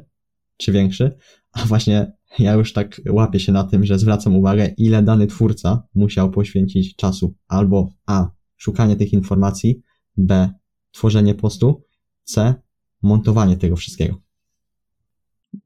[0.56, 1.16] czy większy,
[1.52, 5.82] a właśnie ja już tak łapię się na tym, że zwracam uwagę, ile dany twórca
[5.94, 7.34] musiał poświęcić czasu.
[7.48, 8.30] Albo A.
[8.56, 9.82] Szukanie tych informacji,
[10.16, 10.50] B.
[10.92, 11.84] Tworzenie postu,
[12.24, 12.54] C.
[13.02, 14.16] Montowanie tego wszystkiego.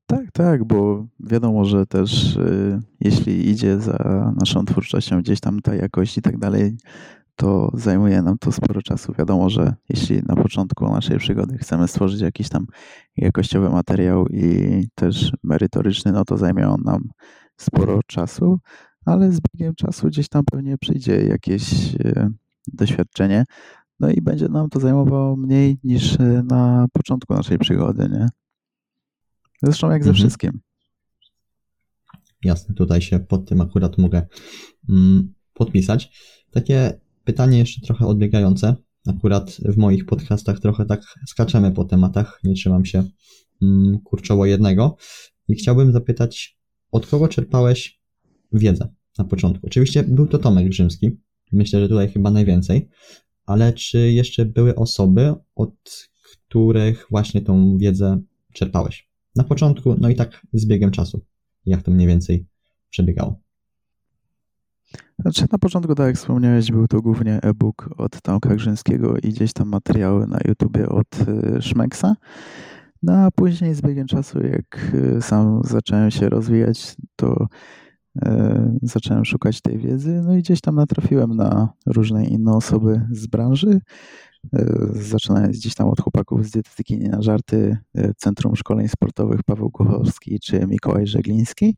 [0.06, 5.74] Tak, tak, bo wiadomo, że też y, jeśli idzie za naszą twórczością gdzieś tam ta
[5.74, 6.76] jakość i tak dalej,
[7.36, 9.12] to zajmuje nam to sporo czasu.
[9.18, 12.66] Wiadomo, że jeśli na początku naszej przygody chcemy stworzyć jakiś tam
[13.16, 17.08] jakościowy materiał i też merytoryczny, no to zajmie on nam
[17.56, 18.58] sporo czasu,
[19.04, 22.30] ale z biegiem czasu gdzieś tam pewnie przyjdzie jakieś y,
[22.66, 23.44] doświadczenie,
[24.00, 28.28] no i będzie nam to zajmowało mniej niż y, na początku naszej przygody, nie?
[29.62, 30.14] Zresztą jak ze mhm.
[30.14, 30.60] wszystkim.
[32.44, 34.26] Jasne, tutaj się pod tym akurat mogę
[34.88, 36.12] mm, podpisać.
[36.50, 38.76] Takie pytanie jeszcze trochę odbiegające.
[39.06, 43.04] Akurat w moich podcastach trochę tak skaczemy po tematach, nie trzymam się
[43.62, 44.96] mm, kurczowo jednego.
[45.48, 46.58] I chciałbym zapytać,
[46.90, 48.00] od kogo czerpałeś
[48.52, 49.66] wiedzę na początku?
[49.66, 51.10] Oczywiście był to Tomek Grzymski,
[51.52, 52.88] myślę, że tutaj chyba najwięcej,
[53.46, 56.08] ale czy jeszcze były osoby, od
[56.48, 58.20] których właśnie tą wiedzę
[58.52, 59.12] czerpałeś?
[59.36, 61.24] na początku, no i tak z biegiem czasu,
[61.66, 62.46] jak to mniej więcej
[62.90, 63.41] przebiegało.
[65.18, 69.52] Znaczy na początku, tak jak wspomniałeś, był to głównie e-book od Tomka Grzyńskiego i gdzieś
[69.52, 71.06] tam materiały na YouTubie od
[71.56, 72.16] y, Szmeksa.
[73.02, 77.46] No a później z biegiem czasu, jak y, sam zacząłem się rozwijać, to
[78.22, 83.26] e, zacząłem szukać tej wiedzy, no i gdzieś tam natrafiłem na różne inne osoby z
[83.26, 83.80] branży,
[84.54, 89.42] E, zaczynając gdzieś tam od chłopaków z dietetyki nie na żarty, e, Centrum Szkoleń Sportowych
[89.42, 91.76] Paweł Kuchowski czy Mikołaj Żegliński.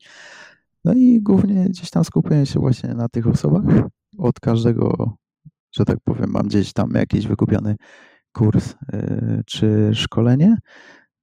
[0.85, 3.65] No i głównie gdzieś tam skupiłem się właśnie na tych osobach.
[4.19, 5.17] Od każdego,
[5.73, 7.77] że tak powiem, mam gdzieś tam jakiś wykupiony
[8.33, 10.57] kurs e, czy szkolenie.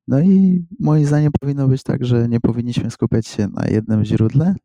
[0.08, 4.56] No i moim zdaniem powinno być tak, że nie powinniśmy skupiać się na jednym źródle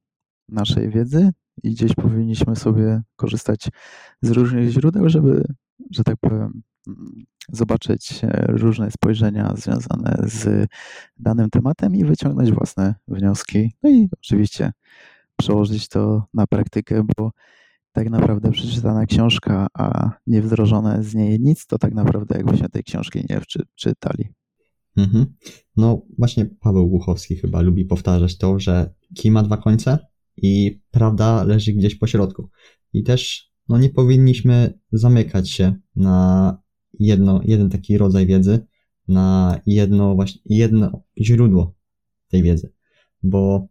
[0.48, 1.30] naszej wiedzy
[1.62, 3.68] i gdzieś powinniśmy sobie korzystać
[4.22, 5.44] z różnych źródeł, żeby
[5.90, 6.62] że tak powiem,
[7.52, 10.68] zobaczyć e, różne spojrzenia związane z
[11.18, 13.72] danym tematem i wyciągnąć własne wnioski.
[13.82, 14.72] No i oczywiście
[15.36, 17.30] przełożyć to na praktykę, bo
[17.92, 22.84] tak naprawdę przeczytana książka, a nie wdrożone z niej nic, to tak naprawdę jakbyśmy tej
[22.84, 23.40] książki nie
[23.74, 24.28] czytali.
[24.96, 25.26] Mhm.
[25.76, 29.98] No właśnie Paweł Głuchowski chyba lubi powtarzać to, że kij ma dwa końce
[30.36, 32.50] i prawda leży gdzieś po środku.
[32.92, 36.58] I też no nie powinniśmy zamykać się na
[36.98, 38.66] jedno, jeden taki rodzaj wiedzy,
[39.08, 41.74] na jedno właśnie, jedno źródło
[42.28, 42.72] tej wiedzy,
[43.22, 43.68] bo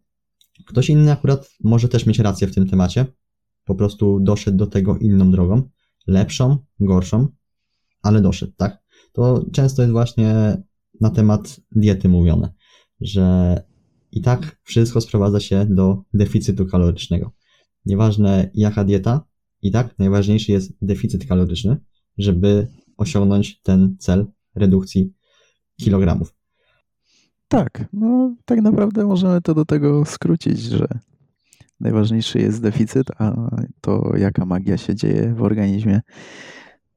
[0.64, 3.06] Ktoś inny akurat może też mieć rację w tym temacie.
[3.64, 5.62] Po prostu doszedł do tego inną drogą.
[6.06, 7.28] Lepszą, gorszą,
[8.02, 8.82] ale doszedł, tak?
[9.12, 10.56] To często jest właśnie
[11.00, 12.52] na temat diety mówione,
[13.00, 13.56] że
[14.12, 17.32] i tak wszystko sprowadza się do deficytu kalorycznego.
[17.86, 19.24] Nieważne jaka dieta,
[19.62, 21.76] i tak najważniejszy jest deficyt kaloryczny,
[22.18, 22.66] żeby
[22.96, 25.14] osiągnąć ten cel redukcji
[25.76, 26.34] kilogramów.
[27.48, 30.86] Tak, no tak naprawdę możemy to do tego skrócić, że
[31.80, 36.00] najważniejszy jest deficyt, a to jaka magia się dzieje w organizmie,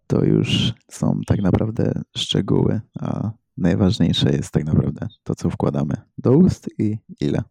[0.07, 6.37] to już są tak naprawdę szczegóły, a najważniejsze jest tak naprawdę to, co wkładamy do
[6.37, 7.43] ust i ile.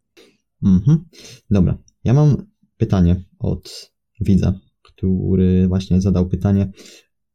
[0.62, 1.05] Mhm.
[1.51, 2.36] Dobra, ja mam
[2.76, 6.72] pytanie od widza, który właśnie zadał pytanie,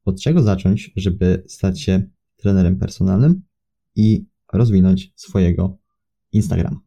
[0.05, 2.03] od czego zacząć, żeby stać się
[2.35, 3.41] trenerem personalnym
[3.95, 5.77] i rozwinąć swojego
[6.31, 6.79] Instagrama.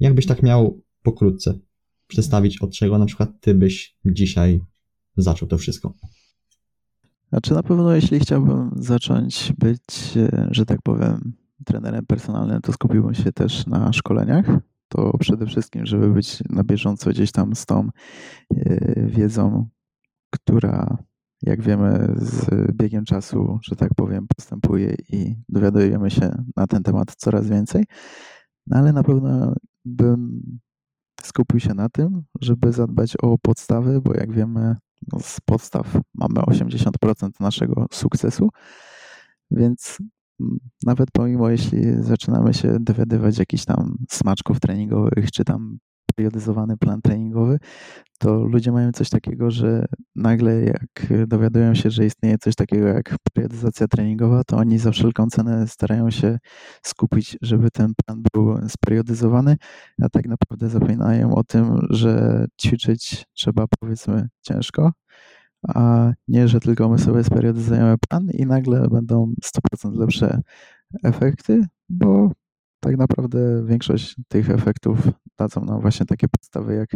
[0.00, 1.58] Jakbyś tak miał pokrótce
[2.06, 4.60] przedstawić, od czego na przykład ty byś dzisiaj
[5.16, 5.94] zaczął to wszystko?
[7.28, 11.32] Znaczy na pewno jeśli chciałbym zacząć być, e, że tak powiem,
[11.64, 14.46] trenerem personalnym, to skupiłbym się też na szkoleniach.
[14.88, 17.88] To przede wszystkim, żeby być na bieżąco gdzieś tam z tą
[18.56, 19.68] e, wiedzą,
[20.30, 20.98] która
[21.42, 27.14] jak wiemy, z biegiem czasu, że tak powiem, postępuje i dowiadujemy się na ten temat
[27.16, 27.84] coraz więcej.
[28.66, 30.42] No ale na pewno bym
[31.22, 34.76] skupił się na tym, żeby zadbać o podstawy, bo jak wiemy,
[35.12, 38.48] no z podstaw mamy 80% naszego sukcesu,
[39.50, 39.98] więc
[40.86, 45.78] nawet pomimo, jeśli zaczynamy się dowiadywać jakichś tam smaczków treningowych, czy tam
[46.18, 47.58] periodyzowany plan treningowy,
[48.18, 53.16] to ludzie mają coś takiego, że nagle jak dowiadują się, że istnieje coś takiego jak
[53.32, 56.38] periodyzacja treningowa, to oni za wszelką cenę starają się
[56.82, 59.56] skupić, żeby ten plan był speriodyzowany,
[60.02, 64.92] a tak naprawdę zapominają o tym, że ćwiczyć trzeba powiedzmy ciężko,
[65.68, 69.32] a nie, że tylko my sobie speriodyzujemy plan i nagle będą
[69.84, 70.40] 100% lepsze
[71.04, 72.30] efekty, bo
[72.80, 74.98] tak naprawdę większość tych efektów
[75.38, 76.90] dadzą nam właśnie takie podstawy jak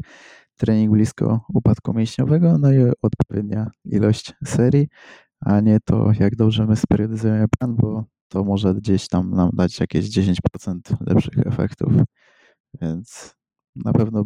[0.57, 4.89] trening blisko upadku mięśniowego, no i odpowiednia ilość serii,
[5.41, 9.81] a nie to, jak dobrze my speriodyzujemy plan, bo to może gdzieś tam nam dać
[9.81, 11.93] jakieś 10% lepszych efektów.
[12.81, 13.35] Więc
[13.77, 14.25] na pewno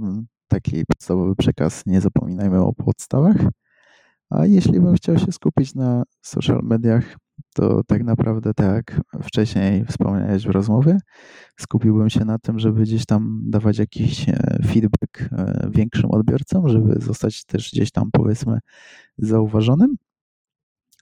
[0.48, 3.36] taki podstawowy przekaz, nie zapominajmy o podstawach.
[4.30, 7.16] A jeśli bym chciał się skupić na social mediach,
[7.56, 10.98] to tak naprawdę, tak wcześniej wspomniałeś w rozmowie,
[11.60, 17.00] skupiłbym się na tym, żeby gdzieś tam dawać jakiś e, feedback e, większym odbiorcom, żeby
[17.00, 18.58] zostać też gdzieś tam powiedzmy
[19.18, 19.96] zauważonym.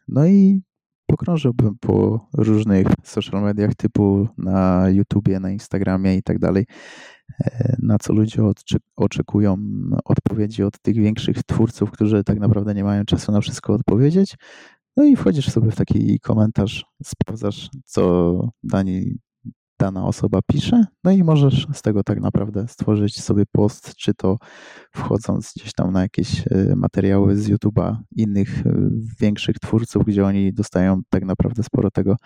[0.08, 0.62] No i
[1.06, 6.66] pokrążyłbym po różnych social mediach typu na YouTubie, na Instagramie i tak dalej,
[7.44, 8.42] e, na co ludzie
[8.96, 9.56] oczekują
[10.04, 14.36] odpowiedzi od tych większych twórców, którzy tak naprawdę nie mają czasu na wszystko odpowiedzieć.
[14.96, 19.18] No i wchodzisz sobie w taki komentarz, sprawdzasz, co dani,
[19.78, 24.38] dana osoba pisze, no i możesz z tego tak naprawdę stworzyć sobie post, czy to
[24.90, 28.90] wchodząc gdzieś tam na jakieś e, materiały z YouTube'a innych e,
[29.20, 32.16] większych twórców, gdzie oni dostają tak naprawdę sporo tego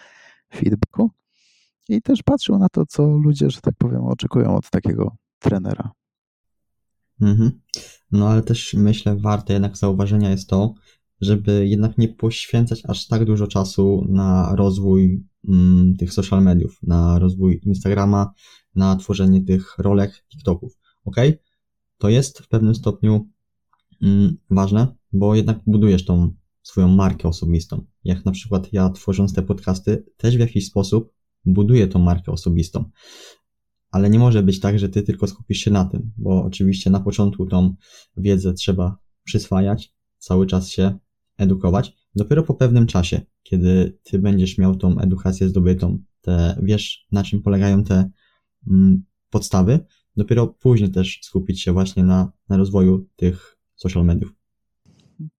[0.55, 1.11] feedbacku
[1.89, 5.91] i też patrzą na to, co ludzie, że tak powiem, oczekują od takiego trenera.
[7.21, 7.61] Mhm.
[8.12, 10.75] No ale też myślę, warte jednak zauważenia jest to,
[11.21, 17.19] żeby jednak nie poświęcać aż tak dużo czasu na rozwój mm, tych social mediów, na
[17.19, 18.33] rozwój Instagrama,
[18.75, 20.79] na tworzenie tych rolek, TikToków.
[21.05, 21.16] Ok?
[21.99, 23.29] To jest w pewnym stopniu
[24.03, 27.85] mm, ważne, bo jednak budujesz tą swoją markę osobistą.
[28.05, 31.12] Jak na przykład ja tworząc te podcasty, też w jakiś sposób
[31.45, 32.91] buduję tą markę osobistą.
[33.91, 37.01] Ale nie może być tak, że ty tylko skupisz się na tym, bo oczywiście na
[37.01, 37.75] początku tą
[38.16, 40.99] wiedzę trzeba przyswajać, cały czas się
[41.39, 41.97] edukować.
[42.14, 47.43] Dopiero po pewnym czasie, kiedy ty będziesz miał tą edukację zdobytą, te, wiesz na czym
[47.43, 48.11] polegają te
[48.66, 49.80] mm, podstawy,
[50.16, 54.34] dopiero później też skupić się właśnie na, na rozwoju tych social mediów.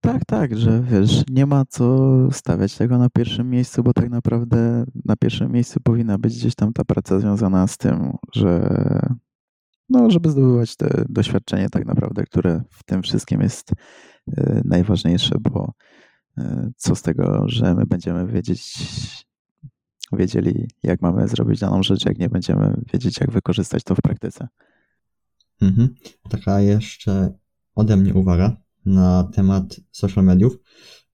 [0.01, 4.85] Tak, tak, że wiesz, nie ma co stawiać tego na pierwszym miejscu, bo tak naprawdę
[5.05, 8.69] na pierwszym miejscu powinna być gdzieś tam ta praca związana z tym, że
[9.89, 13.71] no, żeby zdobywać te doświadczenie tak naprawdę, które w tym wszystkim jest
[14.37, 15.73] e, najważniejsze, bo
[16.75, 18.77] co z tego, że my będziemy wiedzieć,
[20.13, 24.47] wiedzieli, jak mamy zrobić daną rzecz, jak nie będziemy wiedzieć, jak wykorzystać to w praktyce.
[25.61, 25.95] Mhm.
[26.29, 27.33] Taka jeszcze
[27.75, 30.57] ode mnie uwaga na temat social mediów,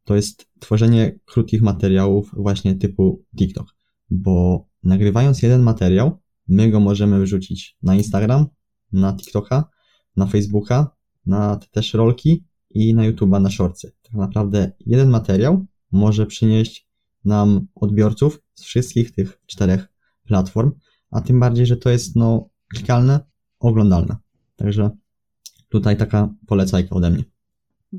[0.03, 3.75] to jest tworzenie krótkich materiałów właśnie typu TikTok,
[4.09, 8.47] bo nagrywając jeden materiał, my go możemy wrzucić na Instagram,
[8.91, 9.69] na TikToka,
[10.15, 10.95] na Facebooka,
[11.25, 12.45] na te też rolki
[12.75, 13.91] i na YouTube'a na shortsy.
[14.01, 16.87] Tak naprawdę jeden materiał może przynieść
[17.25, 19.87] nam odbiorców z wszystkich tych czterech
[20.23, 20.71] platform,
[21.11, 23.19] a tym bardziej, że to jest no klikalne,
[23.59, 24.15] oglądalne.
[24.55, 24.89] Także
[25.69, 27.23] tutaj taka polecajka ode mnie.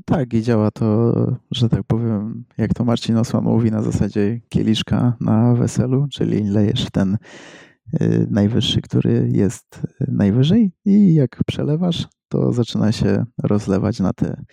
[0.05, 1.13] Tak, i działa to,
[1.51, 6.85] że tak powiem, jak to Marcin Osman mówi, na zasadzie kieliszka na weselu, czyli lejesz
[6.91, 7.17] ten
[8.01, 14.43] y, najwyższy, który jest najwyżej i jak przelewasz, to zaczyna się rozlewać na te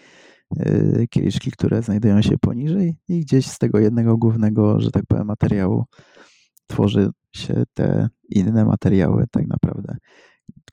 [0.66, 5.27] y, kieliszki, które znajdują się poniżej i gdzieś z tego jednego głównego, że tak powiem,
[5.27, 5.85] materiału
[6.66, 9.97] tworzy się te inne materiały tak naprawdę,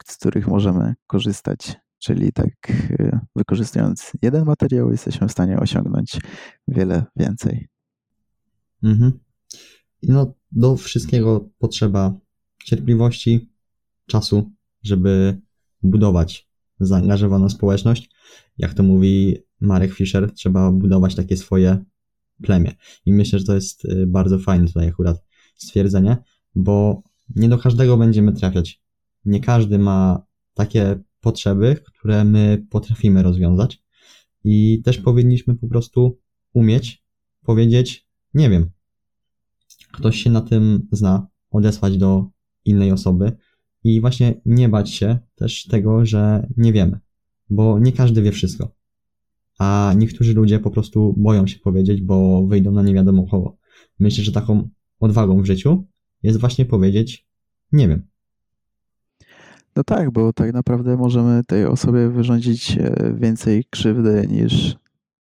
[0.06, 6.20] z których możemy korzystać Czyli tak y, wykorzystując jeden materiał, jesteśmy w stanie osiągnąć
[6.68, 7.68] wiele więcej.
[8.84, 9.20] Mhm.
[10.04, 12.14] No, do wszystkiego potrzeba
[12.64, 13.52] cierpliwości,
[14.08, 14.52] czasu,
[14.84, 15.42] żeby
[15.84, 16.51] budować
[16.86, 18.10] zaangażowaną społeczność.
[18.58, 21.84] Jak to mówi Marek Fischer, trzeba budować takie swoje
[22.44, 22.76] plemię.
[23.06, 25.24] I myślę, że to jest y, bardzo fajne tutaj akurat
[25.56, 26.18] stwierdzenie,
[26.56, 27.04] bo
[27.36, 28.82] nie do każdego będziemy trafiać.
[29.26, 33.84] Nie każdy ma takie potrzeby, które my potrafimy rozwiązać.
[34.44, 36.20] I też powinniśmy po prostu
[36.54, 37.04] umieć
[37.46, 38.72] powiedzieć, nie wiem,
[39.92, 42.30] ktoś się na tym zna, odesłać do
[42.66, 43.38] innej osoby
[43.84, 47.00] i właśnie nie bać się też tego, że nie wiemy,
[47.50, 48.72] bo nie każdy wie wszystko.
[49.60, 53.58] A niektórzy ludzie po prostu boją się powiedzieć, bo wyjdą na nie wiadomo kogo.
[54.00, 54.70] Myślę, że taką
[55.00, 55.88] odwagą w życiu
[56.24, 57.28] jest właśnie powiedzieć,
[57.72, 58.08] nie wiem.
[59.76, 64.76] No tak, bo tak naprawdę możemy tej osobie wyrządzić e, więcej krzywdy niż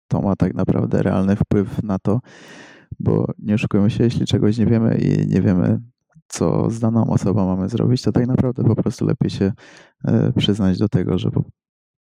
[0.08, 2.20] to ma tak naprawdę realny wpływ na to,
[3.00, 5.80] bo nie oszukujmy się, jeśli czegoś nie wiemy i nie wiemy,
[6.32, 9.52] co z daną osobą mamy zrobić, to tak naprawdę po prostu lepiej się
[10.04, 11.30] e, przyznać do tego, że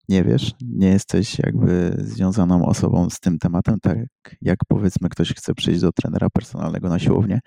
[0.08, 3.98] nie wiesz, nie jesteś jakby związaną osobą z tym tematem, tak
[4.42, 7.40] jak powiedzmy ktoś chce przyjść do trenera personalnego na siłownię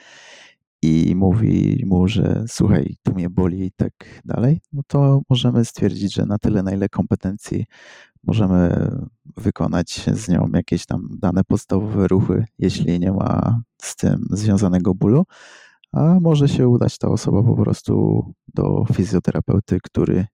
[0.81, 3.93] i mówi mu, że słuchaj, tu mnie boli i tak
[4.25, 7.65] dalej, no to możemy stwierdzić, że na tyle, na ile kompetencji
[8.23, 8.89] możemy
[9.37, 15.23] wykonać z nią jakieś tam dane podstawowe ruchy, jeśli nie ma z tym związanego bólu,
[15.93, 18.23] a może się udać ta osoba po prostu
[18.53, 20.25] do fizjoterapeuty, który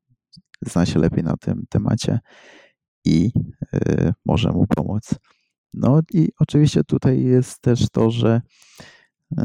[0.61, 2.19] zna się lepiej na tym temacie
[3.05, 3.31] i
[3.75, 5.09] y, może mu pomóc.
[5.73, 8.41] No i oczywiście tutaj jest też to, że
[9.31, 9.43] y,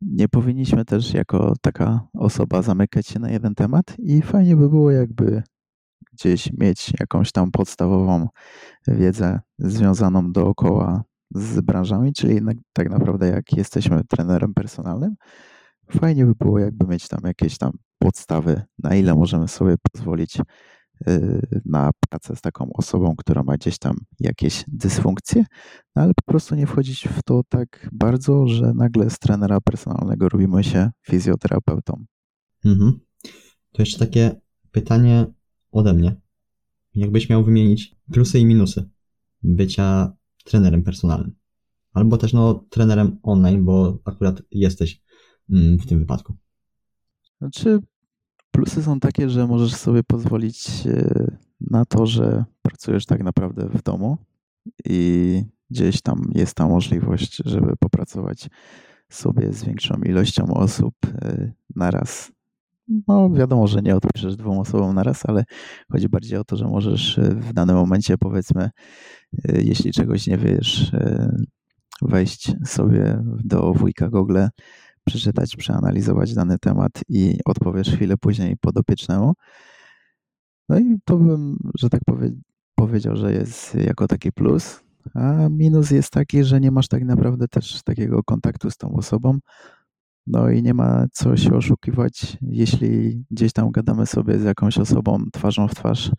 [0.00, 4.90] nie powinniśmy też jako taka osoba zamykać się na jeden temat i fajnie by było
[4.90, 5.42] jakby
[6.12, 8.28] gdzieś mieć jakąś tam podstawową
[8.86, 12.40] wiedzę związaną dookoła z branżami, czyli
[12.72, 15.14] tak naprawdę jak jesteśmy trenerem personalnym,
[15.90, 20.38] fajnie by było jakby mieć tam jakieś tam podstawy, na ile możemy sobie pozwolić
[21.08, 25.44] Y, na pracę z taką osobą, która ma gdzieś tam jakieś dysfunkcje,
[25.96, 30.28] no ale po prostu nie wchodzić w to tak bardzo, że nagle z trenera personalnego
[30.28, 32.04] robimy się fizjoterapeutą.
[32.64, 33.00] Mhm.
[33.72, 35.26] To jeszcze takie pytanie
[35.72, 36.20] ode mnie.
[36.94, 38.90] Jakbyś miał wymienić plusy i minusy
[39.42, 40.12] bycia
[40.44, 41.34] trenerem personalnym?
[41.92, 45.02] Albo też no trenerem online, bo akurat jesteś
[45.50, 46.36] mm, w tym wypadku.
[47.38, 47.80] Znaczy,
[48.50, 53.82] Plusy są takie, że możesz sobie pozwolić e, na to, że pracujesz tak naprawdę w
[53.82, 54.18] domu
[54.84, 58.48] i gdzieś tam jest ta możliwość, żeby popracować
[59.08, 62.32] sobie z większą ilością osób e, naraz.
[63.08, 65.44] No, wiadomo, że nie odpiszesz dwóm osobom naraz, ale
[65.92, 68.70] chodzi bardziej o to, że możesz e, w danym momencie, powiedzmy,
[69.44, 70.92] jeśli czegoś nie wiesz,
[72.02, 74.38] wejść sobie do wujka Google,
[75.04, 79.32] przeczytać, przeanalizować dany temat i odpowiesz chwilę później podopiecznemu.
[80.68, 82.30] No i to bym, że tak powie,
[82.74, 84.80] powiedział, że jest jako taki plus,
[85.14, 89.38] a minus jest taki, że nie masz tak naprawdę też takiego kontaktu z tą osobą.
[90.26, 95.24] No i nie ma co się oszukiwać, jeśli gdzieś tam gadamy sobie z jakąś osobą
[95.32, 96.10] twarzą w twarz,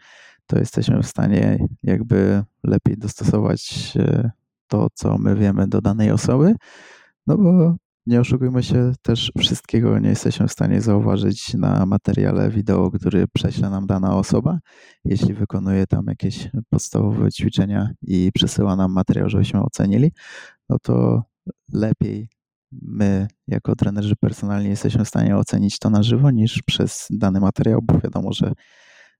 [0.47, 4.32] to jesteśmy w stanie jakby lepiej dostosować e,
[4.68, 6.56] to, co my wiemy do danej osoby,
[7.28, 7.76] no bo
[8.06, 13.70] nie oszukujmy się, też wszystkiego nie jesteśmy w stanie zauważyć na materiale wideo, który prześle
[13.70, 14.60] nam dana osoba.
[15.06, 20.12] Jeśli wykonuje tam jakieś podstawowe ćwiczenia i przesyła nam materiał, żebyśmy ocenili,
[20.70, 21.24] no to
[21.74, 22.30] lepiej
[22.72, 27.82] my, jako trenerzy personalni, jesteśmy w stanie ocenić to na żywo niż przez dany materiał,
[27.82, 28.53] bo wiadomo, że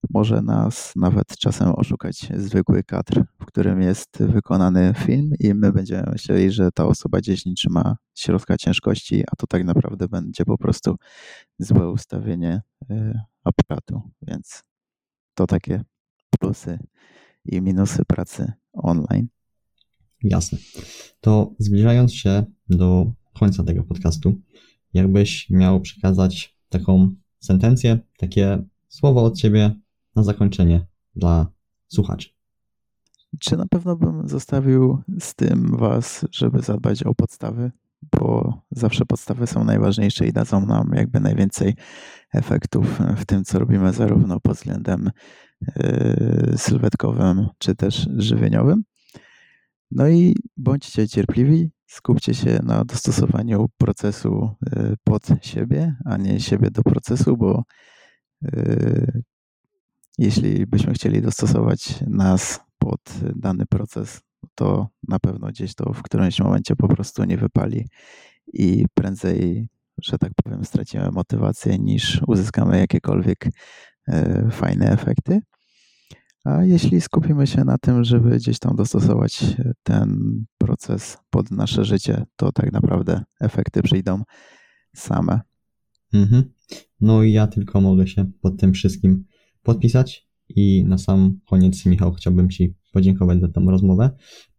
[0.10, 6.04] może nas nawet czasem oszukać zwykły kadr, w którym jest wykonany film i my będziemy
[6.12, 10.58] myśleli, że ta osoba gdzieś nie trzyma środka ciężkości, a to tak naprawdę będzie po
[10.58, 10.96] prostu
[11.60, 14.64] złe ustawienie y, aparatu, więc
[15.36, 15.84] to takie
[16.40, 16.80] plusy
[17.46, 19.28] i minusy pracy online.
[20.24, 20.58] Jasne.
[21.22, 24.42] To zbliżając się do końca tego podcastu,
[24.94, 29.76] jakbyś miał przekazać taką sentencję, takie słowo od ciebie
[30.16, 31.48] na zakończenie dla
[31.88, 32.30] słuchaczy.
[33.40, 37.72] Czy na pewno bym zostawił z tym Was, żeby zadbać o podstawy,
[38.20, 41.76] bo zawsze podstawy są najważniejsze i dadzą nam jakby najwięcej
[42.34, 45.10] efektów w tym, co robimy, zarówno pod względem
[45.62, 48.84] yy, sylwetkowym, czy też żywieniowym.
[49.92, 56.72] No i bądźcie cierpliwi, skupcie się na dostosowaniu procesu yy, pod siebie, a nie siebie
[56.72, 57.64] do procesu, bo
[58.42, 59.22] yy,
[60.18, 63.02] jeśli byśmy chcieli dostosować nas pod
[63.36, 64.22] dany proces,
[64.56, 67.88] to na pewno gdzieś to w którymś momencie po prostu nie wypali
[68.54, 69.68] i prędzej,
[70.02, 73.50] że tak powiem, stracimy motywację niż uzyskamy jakiekolwiek
[74.08, 75.42] e, fajne efekty.
[76.44, 79.44] A jeśli skupimy się na tym, żeby gdzieś tam dostosować
[79.84, 80.20] ten
[80.58, 84.24] proces pod nasze życie, to tak naprawdę efekty przyjdą
[84.96, 85.42] same.
[86.14, 86.44] Mhm.
[87.02, 89.26] No i ja tylko mogę się pod tym wszystkim
[89.64, 90.32] podpisać.
[90.56, 94.10] I na sam koniec, Michał, chciałbym Ci podziękować za tę rozmowę.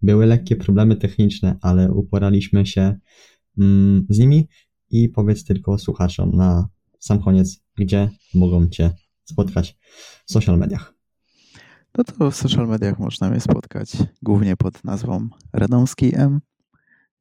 [0.03, 2.97] Były lekkie problemy techniczne, ale uporaliśmy się
[3.59, 4.49] mm, z nimi
[4.91, 6.69] i powiedz tylko słuchaczom na
[6.99, 8.91] sam koniec, gdzie mogą Cię
[9.25, 9.79] spotkać
[10.27, 11.02] w social mediach.
[11.99, 16.41] No to w social mediach można mnie spotkać głównie pod nazwą Radomski M.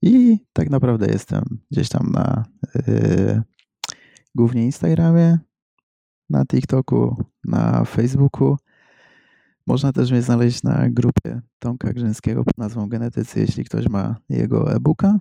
[0.01, 2.45] I tak naprawdę jestem gdzieś tam na
[2.87, 3.43] yy,
[4.35, 5.37] głównie Instagramie,
[6.29, 8.57] na TikToku, na Facebooku.
[9.67, 14.73] Można też mnie znaleźć na grupie Tomka Grzyńskiego pod nazwą Genetycy, jeśli ktoś ma jego
[14.75, 15.19] e-booka.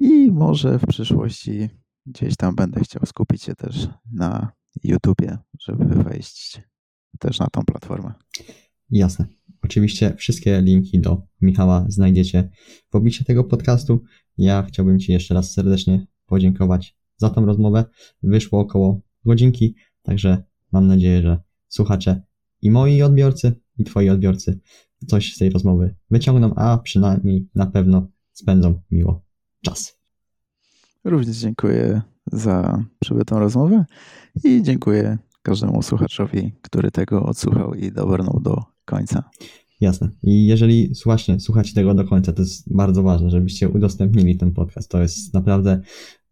[0.00, 1.68] I może w przyszłości
[2.06, 4.52] gdzieś tam będę chciał skupić się też na
[4.84, 6.60] YouTubie, żeby wejść
[7.18, 8.12] też na tą platformę.
[8.90, 9.26] Jasne.
[9.62, 12.50] Oczywiście wszystkie linki do Michała znajdziecie
[12.90, 14.04] w opisie tego podcastu.
[14.38, 17.84] Ja chciałbym Ci jeszcze raz serdecznie podziękować za tą rozmowę.
[18.22, 20.42] Wyszło około godzinki, także
[20.72, 22.22] mam nadzieję, że słuchacze
[22.62, 24.60] i moi odbiorcy, i twoi odbiorcy
[25.06, 29.24] coś z tej rozmowy wyciągną, a przynajmniej na pewno spędzą miło
[29.64, 29.98] czas.
[31.04, 32.02] Również dziękuję
[32.32, 33.84] za przybytą rozmowę
[34.44, 39.22] i dziękuję każdemu słuchaczowi, który tego odsłuchał i dobrnął do końca.
[39.80, 40.10] Jasne.
[40.22, 44.90] I jeżeli właśnie słuchacie tego do końca, to jest bardzo ważne, żebyście udostępnili ten podcast.
[44.90, 45.80] To jest naprawdę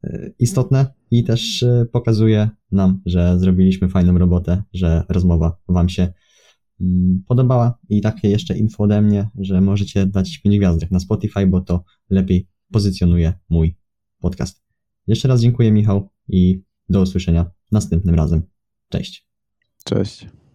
[0.05, 6.12] e, istotne i też e, pokazuje nam, że zrobiliśmy fajną robotę, że rozmowa Wam się
[6.81, 7.79] mm, podobała.
[7.89, 11.85] I takie jeszcze info ode mnie, że możecie dać 5 gwiazdek na Spotify, bo to
[12.11, 13.77] lepiej pozycjonuje mój
[14.19, 14.65] podcast.
[15.07, 18.54] Jeszcze raz dziękuję, Michał, i do usłyszenia następnym razem.
[18.95, 19.27] Cześć.
[19.85, 20.27] Cześć.